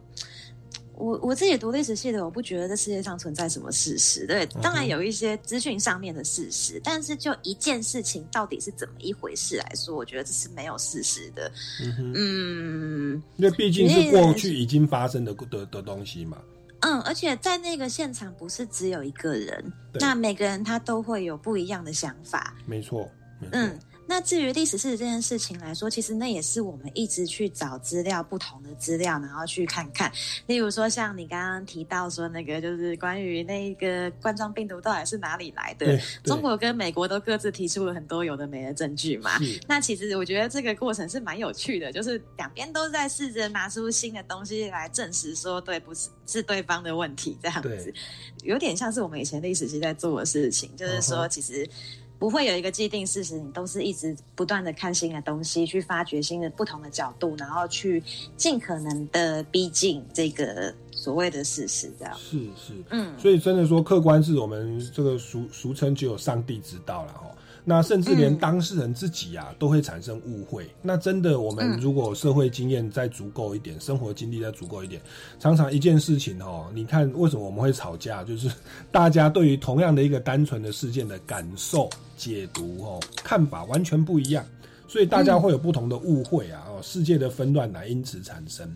[1.00, 4.28] 我我自己读历史系的，我不觉得这世界上存在什么事实。
[4.28, 11.52] 对，当然有一些资讯上面的事实，但是就一件事情到底是怎么一回事来说，我觉得这是没有事实的。
[11.98, 16.38] 嗯因为毕竟是过去已经发生的的的东西嘛。
[16.82, 22.56] 嗯，而且在那个现场不是只有一个人，那每个人他都会有不一样的想法。
[22.66, 23.80] 没错，没错嗯。
[24.10, 30.12] 那至于历史事实这件事情来说，其实那也是我们一直去找资料，不同的资料，然后去看看。
[30.48, 39.30] 例如说，像你刚刚提到说那个，就是关于那个冠状病毒到底是哪里来的，中国跟美国都各自提出了很多有的没的证据嘛。
[39.68, 47.94] 那其实我觉得这个过程是蛮有趣的，就是两边都在试着拿出新的东西来证实说，对，不是是对方的问题，这样子，
[48.42, 51.70] 有点像是我们以前历史系在做的事情，就是说其实。
[52.20, 58.04] 不会有一个既定事实，你都是一直不断的看新的东西，去发掘新的不同的角度，然后去
[58.36, 62.14] 尽可能的逼近这个所谓的事实，这样。
[62.18, 67.32] 是是，嗯，所以真的说客观是我们这个俗俗称只有上帝知道了哈。
[67.70, 70.68] 那甚至连当事人自己啊、嗯、都会产生误会。
[70.82, 75.00] 那真的，我们如果社会经验再足够一点，嗯、生活经历再足够一点，
[75.40, 78.24] 常常一件事情哦，你看为什么我们会吵架？
[78.24, 78.52] 就是
[78.92, 84.44] 大家对于同样的一个单纯的事件的感受、解读哦、看法完全不一样，
[84.88, 88.68] 所以大家会有不同的误会啊，哦，世界的纷乱乃因此产生。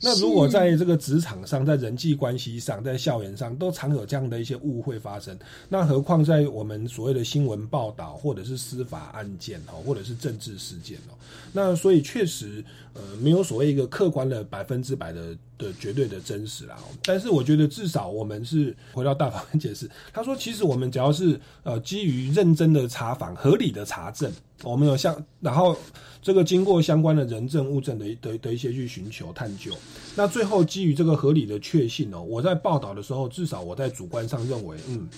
[0.00, 5.38] 那如果在这个职场上，在人际关系上，在校园上，都常有这样的一些误会发生，
[5.68, 11.14] 那何况在我们所谓的新闻报道，或者是司法案件哦，或者是政治事件哦，
[11.52, 16.78] 那所以确实呃没有所谓一个客观的百分之百的的绝对的真实啦。
[17.02, 24.32] 但是我觉得至少我们是回到大法官解释， 他说其实我们只要是呃基于认真的查访、合理的查证，
[24.62, 25.76] 我们有像然后。
[26.20, 29.72] 这个经过相关的人证物证的的的一些去寻求探究，
[30.16, 35.08] 那最后基于这个合理的确信哦，我在报道的时候，至少我在主观上认为，嗯，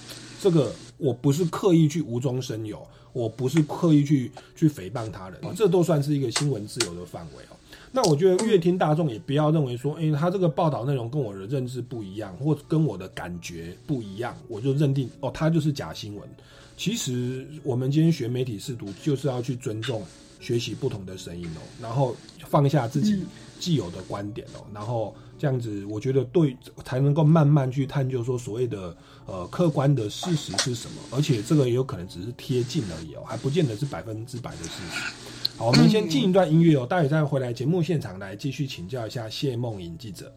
[0.40, 7.56] 这个我不是刻意去无中生有，我不是刻意去去诽谤他人，这都算是一个新闻自由的范围哦。
[7.92, 16.28] 那我觉得乐听大众也不要认为说，诶，他这个报道内容跟我的认知不一样，或跟我的感觉不一样，我就认定哦，他就是假新闻。
[16.76, 20.02] 其实我们今天学媒体试读，就是要去尊重。
[20.42, 22.16] 学习不同的声音哦，然后
[22.46, 23.22] 放下自己
[23.58, 35.12] 既有的观点哦，然后这样子，我觉得对才能够慢慢去探究说所谓的呃客观的事实是什么，而且这个也有可能只是贴近而已哦，还不见得是百分之百的事实。
[35.60, 40.32] 好，我们先进一段音乐哦，待会再回来节目现场来继续请教一下谢梦莹记者。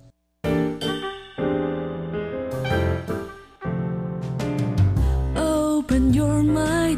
[5.33, 6.97] Open your mind，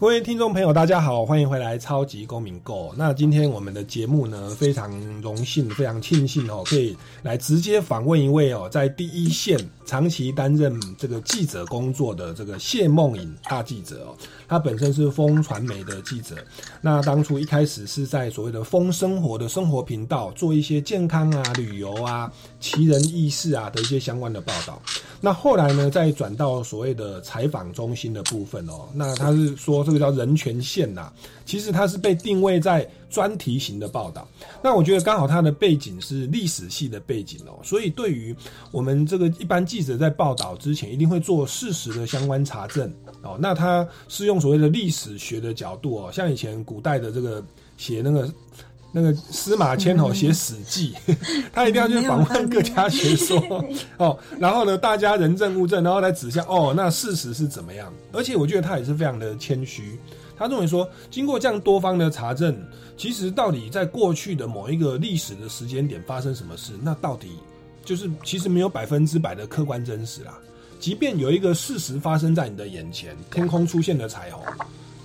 [0.00, 2.90] 各位听众朋友，大家好，欢迎回来《超级公民购》。
[2.96, 14.14] 那今天我们的节目呢，非常荣幸、非常庆幸哦，可以来直接访问一位哦，在第一线长期担任这个记者工作的这个谢梦颖大记者哦。
[14.48, 16.34] 他本身是风传媒的记者，
[16.80, 24.80] 那当初一开始是在所谓的风生活的生活频道做一些健康啊、旅游啊、奇人异事啊的一些相关的报道。
[25.20, 31.12] 那后来呢，再转到所谓的采访中心的部分哦，那他是说这个叫人权线呐、
[31.44, 34.26] 其实他是被定位在专题型的报道。
[34.62, 38.34] 那我觉得刚好他的背景是历史系的背景哦，所以对于
[38.70, 42.92] 我们这个一般记者在报道之前，一定会做事实的相关查证
[43.22, 43.36] 哦。
[43.40, 47.44] 那他是用所谓的历史学的角度哦，像以前古代的这个
[47.76, 48.28] 写那个。
[48.90, 50.94] 那个司马迁哦，写《史记》，
[51.52, 53.38] 他一定要去访问各家学说
[53.98, 57.92] 哦，然后呢，大家人证物证，然后来指向哦，那事实是怎么样？
[58.12, 60.00] 而且我觉得他也是非常的谦虚，
[60.38, 62.58] 他认为说，经过这样多方的查证，
[62.98, 67.28] 其实到底在过去的某一个历史的时间点发生什么事，那到底
[67.84, 70.36] 就是其实没有百分之百的客观真实啦。
[70.78, 74.44] 即便有一个事实发生在你的眼前，天空出现了彩虹，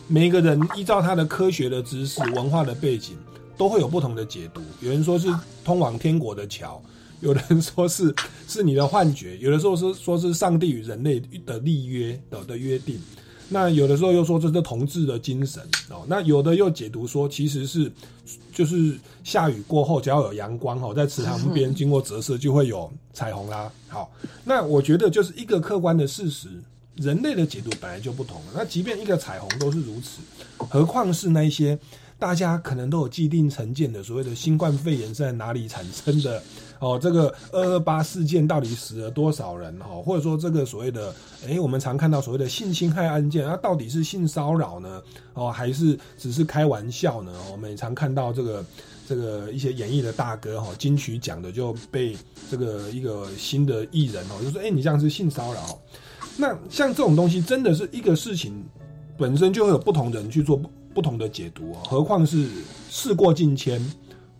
[0.07, 3.15] 每一个人依照他的科学的知识、文化的背景。
[3.55, 4.59] 都会有不同的解读。
[4.81, 5.27] 有人说是
[5.63, 6.81] 通往天国的桥，
[7.21, 8.13] 有人说是
[8.47, 12.99] 是你的幻觉，有的时候是说是上帝与人类的立约的的约定。
[13.53, 16.03] 那有的时候又说这是同志的精神哦。
[16.07, 17.89] 那有的又解读说其实是
[18.51, 23.71] 就是下雨过后只要有阳光哦，在池塘边 经过折射就会有彩虹啦。
[23.87, 24.11] 好，
[24.43, 26.49] 那我觉得就是一个客观的事实。
[26.97, 30.21] 人类的解读本来就不同了，那即便一个彩虹都是如此，
[30.69, 31.75] 何况是那些
[32.19, 36.43] 大家可能都有既定成见的所谓的新冠肺炎是在哪里产生的？
[36.83, 39.73] 哦，这个二二八事件到底死了多少人？
[39.79, 41.15] 哈，或者说这个所谓的，
[41.47, 45.01] 诶，我们常看到所谓的性侵害案件，那到底是性骚扰呢？
[45.33, 47.31] 哦，还是只是开玩笑呢？
[47.53, 48.65] 我们常看到这个
[49.07, 52.17] 这个一些演艺的大哥哈，金曲奖的就被
[52.51, 55.79] 这个一个新的艺人哦，就说，诶，你这样是性骚扰。
[56.35, 58.61] 那像这种东西，真的是一个事情
[59.17, 62.49] 本身就会有不同人去做不不同的解读哦，何况是
[62.89, 63.81] 事过境迁，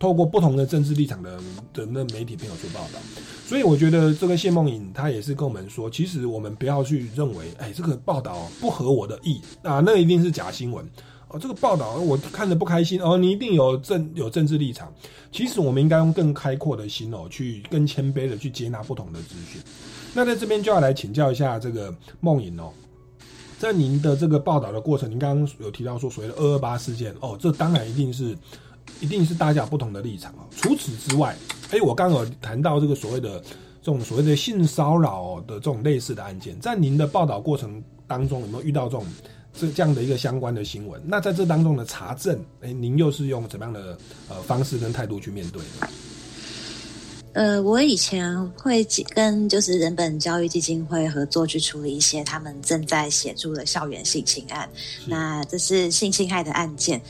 [0.04, 1.39] 透过不同的政治立场的
[1.74, 2.99] 的那媒体朋友做报道。
[3.47, 10.86] 所以我觉得这个谢梦颖他也是跟我们说，其实我们不要去认为，哎，这个报道不合我的意啊，那一定是假新闻
[11.30, 11.39] 哦。
[11.39, 14.93] 这个报道我看着不开心哦，你一定有政有政治立场。
[15.32, 19.62] 其实我们应该用更开阔的心哦，去更谦卑的去接纳不同的资讯。
[20.14, 22.74] 那在这边就要来请教一下这个梦颖哦，
[23.58, 28.36] 在您的这个报道的过程，您刚刚有提到说所谓的二二八事件哦，这当然一定是
[28.99, 30.45] 一定是大家有不同的立场哦。
[30.51, 31.36] 除此之外，
[31.71, 33.39] 哎，我刚刚有谈到这个所谓的
[33.81, 39.05] 这种所谓的性骚扰的这种类似的案件，在您的报道过程当中有没有遇到这种
[39.53, 41.01] 这这样的一个相关的新闻？
[41.05, 43.97] 那在这当中的查证，哎，您又是用怎么样的
[44.29, 45.88] 呃方式跟态度去面对的？
[47.34, 54.69] 呃，我以前会跟就是人本教育基金会合作去处理一些他们正在协助的校园性侵案，
[55.07, 57.01] 那这是性侵害的案件。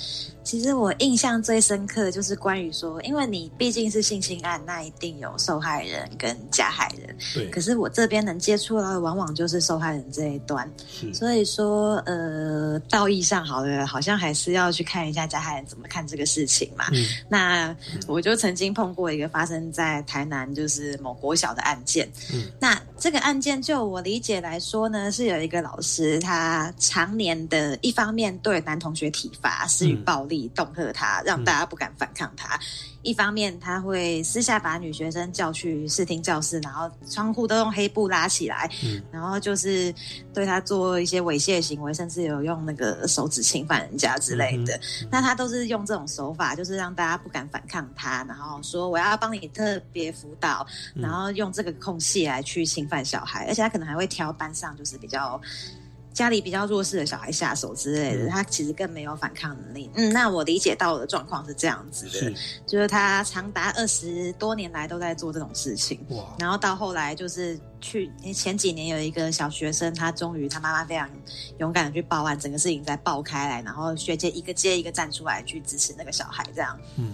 [0.44, 7.16] 其实我印象最深刻的就是关于说，因为你毕竟是性侵案，那一定有受害人跟加害人。
[7.34, 7.50] 对。
[7.50, 10.70] 可是我这边能接触到的，往往就是受害人这一端。
[11.14, 16.86] 所以说，呃，道义上好的，好像还是要去看一下加害人怎么看这个事情嘛。
[16.91, 17.06] 嗯。
[17.30, 17.76] 那
[18.06, 22.06] 我就曾经碰过一个发生在台南，就是某国小的案件。
[22.34, 22.44] 嗯。
[22.60, 30.32] 那这个案件，就我理解来说呢，是有一个老师，他常年的一方面对男同学体罚，施予暴力。
[30.53, 32.59] 恫吓他，让大家不敢反抗他。
[33.01, 39.93] 一方面，他会私下把女学生叫去视听教室，然后窗户都用黑布拉起来，嗯、然后就是
[40.34, 44.73] 对他做一些猥亵行为，甚至有用那个手指侵犯人家之类的。
[44.77, 50.65] 嗯、那他都是用这种手法，就是让大家不敢反抗他，然后说我要帮你特别辅导，
[50.95, 55.41] 然后用这个空隙来去侵犯小孩，而且他可能还会挑班上就是比较。
[56.14, 59.89] 家里比较弱势的小孩下手之类的，他其实更没有反抗能力。
[59.95, 62.34] 嗯，那我理解到的状况是这样子的，是
[62.68, 66.05] 就是他长达二十多年来都在做这种事情。
[66.09, 66.24] 哇！
[66.38, 71.09] 然后到后来就是去前几年有一个小学生，他终于他妈妈非常
[71.57, 76.80] 勇敢的去报案，整个事情再爆开来，然后学姐一个接一个站出来去支持那个小孩，这样。
[76.97, 77.14] 嗯。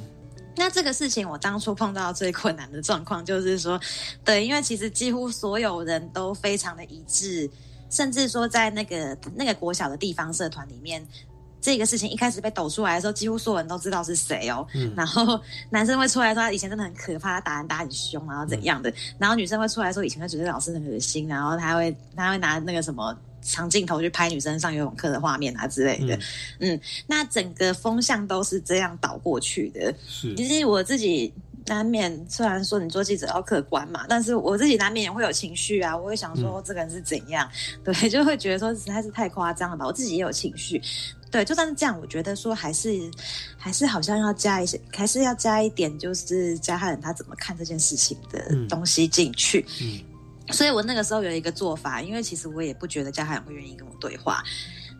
[0.55, 3.79] 那这个事情，我当初碰到最困难的状况就是说，
[4.25, 7.49] 对，因为其实几乎所有人都非常的一致，
[7.89, 11.05] 甚至说在那个那个国小的地方社团里面，
[11.61, 14.65] 这个事情一开始被抖出来的时候，几乎所有人都知道是谁哦。
[14.75, 18.93] 嗯然后男生会出来说他以前真的很可怕，他打人打很凶，然后怎样的。
[19.17, 23.17] 然后女生会出来说以前会觉得老师很恶心，然后他会他会拿那个什么。
[23.41, 26.19] 长镜头去拍女生上游泳课的画面啊之类的，
[26.59, 26.77] 嗯
[27.07, 29.95] 那整个风向都是这样倒过去的。
[30.05, 31.33] 是其实我自己
[31.69, 35.95] 难免，虽然说你做记者要客观嘛，但是我自己难免也会有情绪啊。
[35.95, 37.49] 我会想说这个人是怎样，
[37.85, 39.85] 对， 就会觉得说实在是太夸张了吧。
[39.85, 40.81] 我自己也有情绪，
[41.31, 42.99] 对，就算是这样，我觉得说还是
[43.57, 49.65] 还是好像要加一些，还是要加一点，就是加害人他怎么看这件事情的东西进去。
[49.81, 49.99] 嗯
[50.51, 54.43] 所以我那个时候有一个做法，因为其实我也不觉得加害人会愿意跟我对话，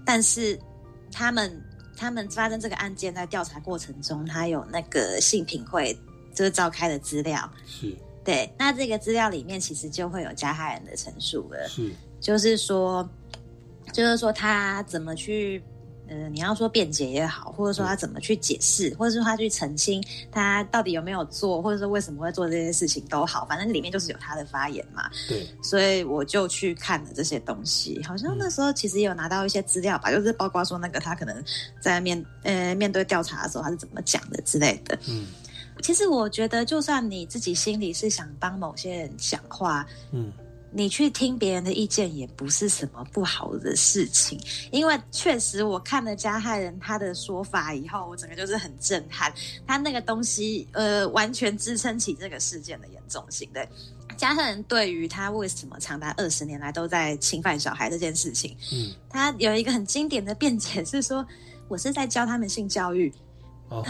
[0.06, 0.56] 但是
[1.12, 1.60] 他们
[1.98, 6.00] 他们发生这个案件在调查过程中，他有那个性品会
[6.40, 13.08] 就是召开的资料，是对，那这个资料里面其实就会有加害人的陈述了，是就是说，
[13.92, 15.62] 就是说他怎么去。
[16.12, 25.08] 呃，你要说辩解也好，或者说他怎么去解释，或者说他去澄清他到底有没有做，或者说为什么会做这些事情都好，反正里面就是有他的发言嘛。
[25.28, 31.44] 对，所以我就去看了这些东西，好像那时候其实也有拿到一些资料吧，就是包括说那个他可能
[31.80, 34.98] 在面呃面对调查的时候他是怎么讲的之类的。
[35.08, 35.28] 嗯，
[35.82, 40.32] 其实我觉得，就算你自己心里是想帮某些人讲话，嗯，
[40.72, 44.40] 你去听别人的意见也不是什么不好的事情，
[44.72, 49.34] 因为确实我看了加害人他的说法以后，我整个就是很震撼，
[49.66, 53.50] 他那个东西呃完全支撑起这个事件的严重性。
[53.54, 53.68] 对，
[54.18, 61.26] 加害人对于他为什么长达二十年来都在侵犯小孩这件事情，嗯，他有一个很经典的辩解是说，
[61.68, 63.12] 我是在教他们性教育。
[63.70, 63.84] 哦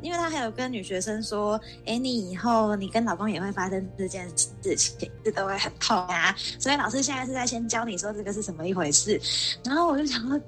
[0.00, 9.20] 因为他还有跟女学生说：“哎，你以后你跟老公也会发生这件事情，这都会很痛啊。”所以老师现在是在先教你说这个是什么一回事。
[9.64, 10.40] 然后我就想说，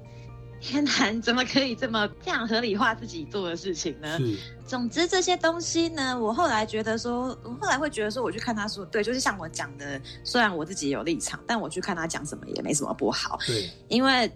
[0.59, 4.19] 天哪，你怎么可以这么这样合理化自己做的事情呢？
[4.67, 13.37] 总之这些东西呢，我后来觉得说，我后来会觉得说，我去看他说，对，就是像我讲的，虽然我自己有立场，但我去看他讲什么也没什么不好。
[13.45, 14.31] 对，因为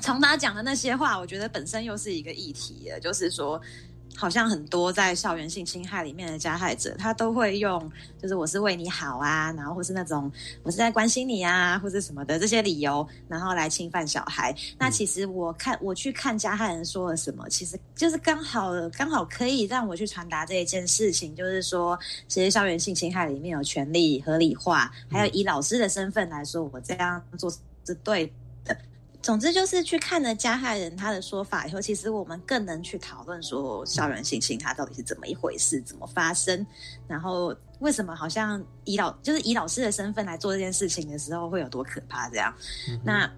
[0.00, 3.60] 从他讲的那些话，我觉得本身又是一个议题了，就是说。
[4.16, 7.90] 好像很多在校园性侵害里面的加害者，他都会用
[8.20, 10.30] 就是我是为你好啊，然后或是那种
[10.62, 14.54] 我是在关心你啊，或者什么的这些理由，然后来侵犯小孩。
[14.78, 27.50] 那其实我看我去看加害人说了什么，其实就是刚好刚好可以让我去传达这一件事情，就是说，其实校园性侵害里面有权利合理化，还有以老师的身份来说，我这样做
[27.84, 28.32] 是对的。
[29.20, 36.64] 总之就是去看了加害人他的说法以后，其实我们更能去讨论说校园性侵它到底是怎么一回事，怎么发生，
[37.08, 42.54] 然后为什么好像以老就是以老师的身份来做这件事情的时候会有多可怕这样。
[43.04, 43.28] 那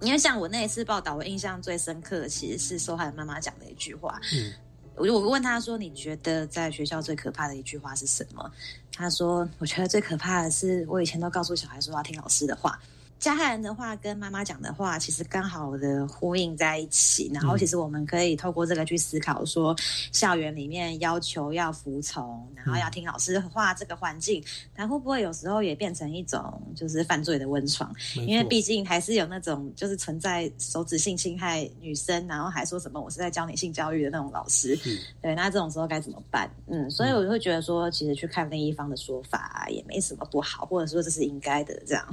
[0.00, 4.20] 因为像我那一次报道，我印象最深刻的其实是受害人妈妈讲的一句话。
[4.34, 4.52] 嗯，
[4.96, 8.50] 我我问他说：“你觉得在学校最可怕的一句话是什么？”
[8.92, 12.78] 他说：“我觉得最可怕的是我以前都告诉小孩说要听老师的话。”
[13.22, 17.30] 加害人的话跟妈妈讲的话，其实刚好的呼应在一起。
[17.32, 19.76] 然后，其实我们可以透过这个去思考，说
[20.10, 24.42] 校园里面要求要服从，然后要听老师的话，这个环境，
[24.74, 27.94] 它会不会有时候也变成一种就是犯罪的温床？
[28.26, 34.76] 因为毕竟还是有那种就是存在手指性侵害女生，然后还说什么我是在教你性教育的那种老师。
[35.20, 36.50] 对，那这种时候该怎么办？
[36.66, 42.04] 嗯，所以我就会觉得说，其实去看另一方的说法也没什么不好，或者说这是应该的，这样。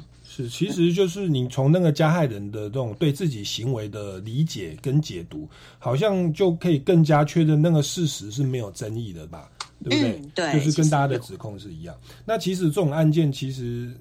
[0.43, 9.49] 是，其实就是你从那个加害人的这种对自己行为的理解跟解读，好像就可以更加确认那个事实是没有争议的吧？
[9.83, 10.11] 对不对？
[10.11, 11.95] 嗯对就是跟大家的指控是一样。
[12.25, 13.91] 那其实这种案件，其实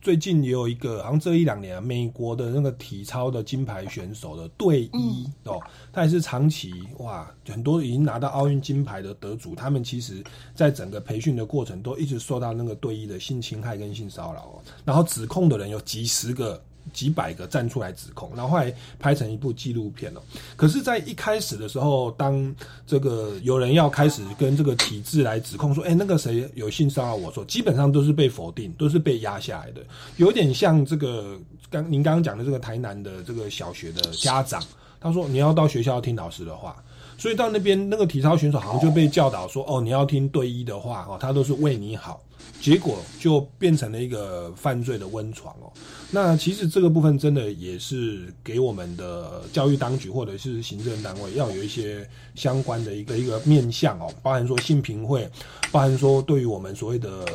[0.00, 5.60] 最近也有一个，好像这一两年、啊，美国的那个体操的金牌选手的队医、哦，
[5.92, 10.22] 他也是长期哇，很多已经拿到奥运金牌的得主，他们其实
[10.54, 16.62] 在整个培训的过程都一直受到那个队医的性侵害跟性骚扰哦，然后指控的人有几十个。
[16.92, 20.22] 几百个站出来指控，然后后来拍成一部纪录片了。
[20.56, 22.54] 可是，在一开始的时候，当
[22.86, 29.82] 这个有人要开始跟这个体制来指控说，哎、那个谁有性骚扰我说，基本上都是被否定，都是被压下来的，
[30.16, 31.38] 有点像这个
[31.70, 34.62] 刚您刚刚讲的这个台南的这个小学的家长，
[35.00, 36.76] 他说你要到学校听老师的话。
[37.20, 42.22] 所以到那边那个体操选手好像就被教导说，哦，你要听队医的话，哦，他都是为你好，
[42.60, 45.72] 结果就变成了一个犯罪的温床哦。
[46.10, 55.28] 那其实这个部分真的也是给我们的教育当局或者是行政单位要有一些相关的一个一个面向哦，包含说性平会，
[55.70, 57.26] 包含说对于我们所谓的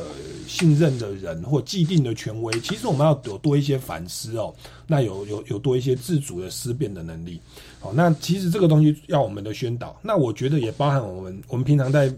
[0.46, 4.52] 信任的人或既定的权威，其实我们要有多一些反思哦，
[4.86, 7.40] 那有有有多一些自主的思辨的能力。
[7.80, 12.12] 好，那其实这个东西要我们的宣导，那我觉得也包含我们我们平常在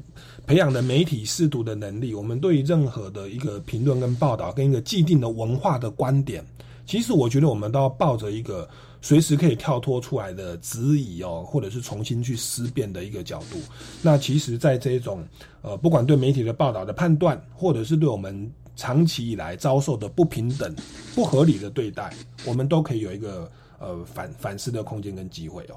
[0.46, 6.44] 培养的媒体视读的能力，我们对于任何的一个评论跟报道跟一个既定的文化的观点，
[6.86, 8.68] 其实我觉得我们都要抱着一个
[9.06, 13.60] 随时可以跳脱出来的质疑哦，或者是重新去思辨的一个角度。
[14.02, 15.24] 那其实，在这种
[15.62, 20.74] 呃，不管对媒体的报道的判断，或者是对我们长期以来遭受的不平等、
[21.14, 22.12] 不合理的对待，
[22.44, 23.50] 我们都可以有一个。
[23.78, 25.76] 呃，反反思的空间跟机会哦。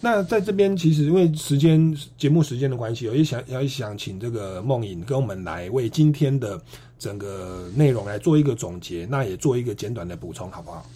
[0.00, 6.58] 那在这边，其实因为时间节目时间的关系，我也想要想请这个梦颖跟我们来为今天的
[6.98, 10.86] 整个内容来做一个总结，那也做一个简短的补充，好不好？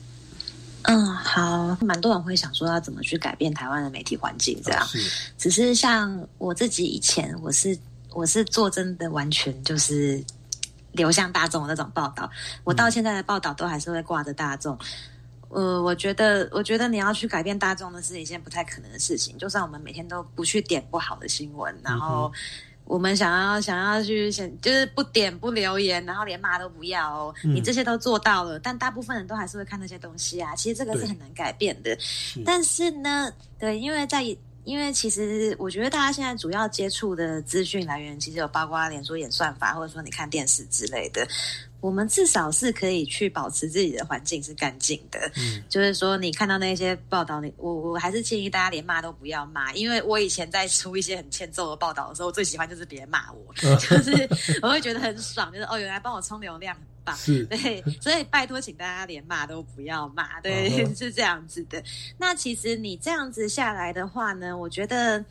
[0.83, 1.77] 嗯，好。
[1.81, 4.87] 蛮多人会想说要怎么去改变台湾的媒体环境，这样。
[4.87, 5.31] 是。
[5.37, 7.79] 只是像我自己以前，我是
[8.13, 10.23] 我是做真的完全就是
[10.93, 12.29] 流向大众的那种报道，
[12.65, 14.79] 我到现在的报道都还是会挂着大众。
[15.49, 19.37] 呃，我觉得，我觉得你要去改变大众的是一件不太可能的事情。
[19.37, 22.33] 就算我们每天都不去点不好的新闻，然后
[22.91, 30.57] 我们想要想要去想，就是不点不留言，然后连骂都不要哦，你这些都做到了，但大部分人都还是会看那些东西啊。
[30.57, 31.97] 其实这个是很难改变的。
[32.45, 34.25] 但是呢，对，因为在
[34.65, 41.25] 因为其实我觉得大家现在主要接触的资讯来源，其实有包括脸书演算法，或者说你看电视之类的。
[41.81, 54.29] 我们至少是可以去保持自己的环境是干净的，嗯，就是说你看到那些报道，你我我还是建议大家连骂都不要骂，因为我以前在出一些很欠揍的报道的时候，我最喜欢就是别人骂我， 就是
[54.63, 61.83] 我会觉得很爽，就是哦，原来帮我充流量很棒，是，对，所以拜托，请大家连骂都不要骂，对， 是这样子的。
[62.19, 65.25] 那其实你这样子下来的话呢，我觉得，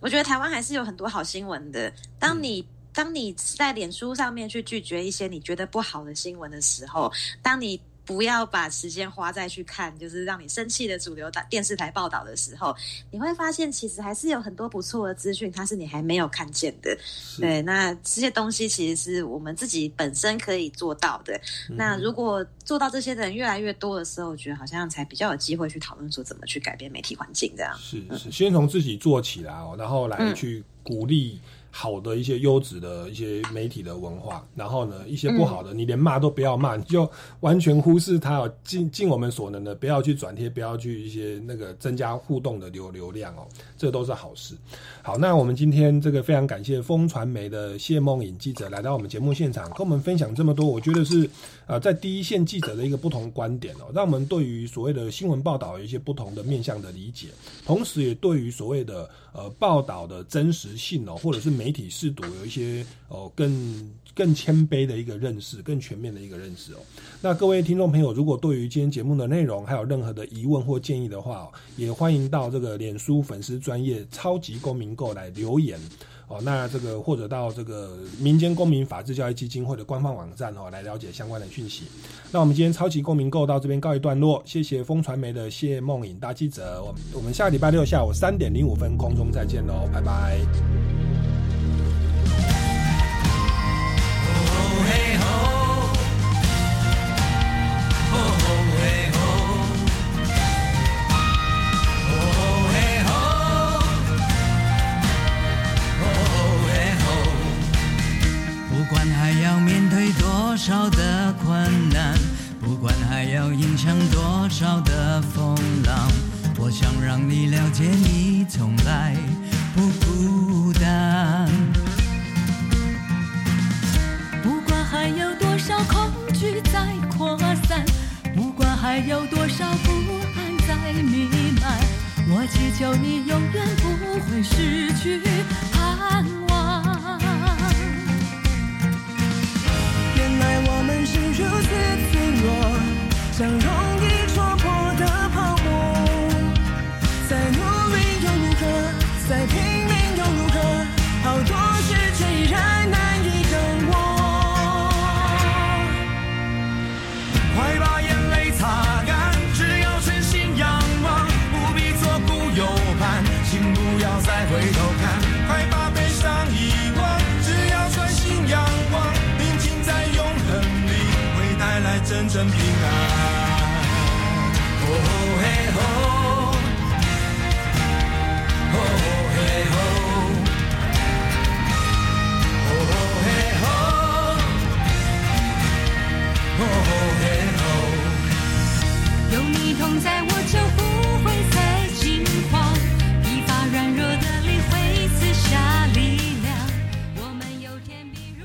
[0.00, 1.90] 我觉得台湾还是有很多好新闻的。
[2.18, 12.76] 当你当你在脸书上面去拒绝一些你觉得不好的新闻的时候，当你不要把时间花在去看就是让你生气的主流电电视台报道的时候，
[13.10, 16.94] 你会发现其实还是有很多不错的资讯，它是你还没有看见的。
[17.38, 21.40] 对，那这些东西其实是我们自己本身可以做到的。
[21.70, 27.74] 那如果做到这些的人越来越多的时候，我觉得好像才比较有机会去讨论说怎么去改变媒体环境这样。
[27.78, 31.40] 是是，先从自己做起来哦，然后来去鼓励。
[31.76, 37.10] 好的一些优质的一些媒体的文化，然后呢，一些不好的，你连骂都不要骂，你就
[37.40, 43.44] 完全忽视它哦，尽尽我们所能的，不要去转贴，不要去一些那个增加互动的流流量哦，
[43.76, 44.54] 这都是好事。
[45.02, 51.28] 好，那我们今天这个非常感谢风传媒的谢梦颖记者来到我们节目现场，跟我们分享这么多，我觉得是
[51.66, 57.28] 呃在第一线记者的一个不同观点哦，让我们对于所谓的新闻报道有一些不同的面向的理解，
[57.64, 66.78] 同时也对于所谓的呃报道的真实性哦，或者是媒体视读有一些哦更更谦卑的一个认识，更全面的一个认识哦。
[67.20, 75.80] 那各位听众朋友，如果对于今天节目的内容还有任何的疑问或建议的话，也欢迎到这个脸书粉丝专业超级公民购来留言
[76.28, 76.40] 哦。
[76.42, 81.84] 那这个或者到这个民间公民法治教育基金会的官方网站哦来了解相关的讯息。
[82.30, 91.23] 那我们今天超级公民购到这边告一段落，谢谢风传媒的谢梦颖大记者，我们我们下礼拜六下午三点零五分空中再见喽，拜拜。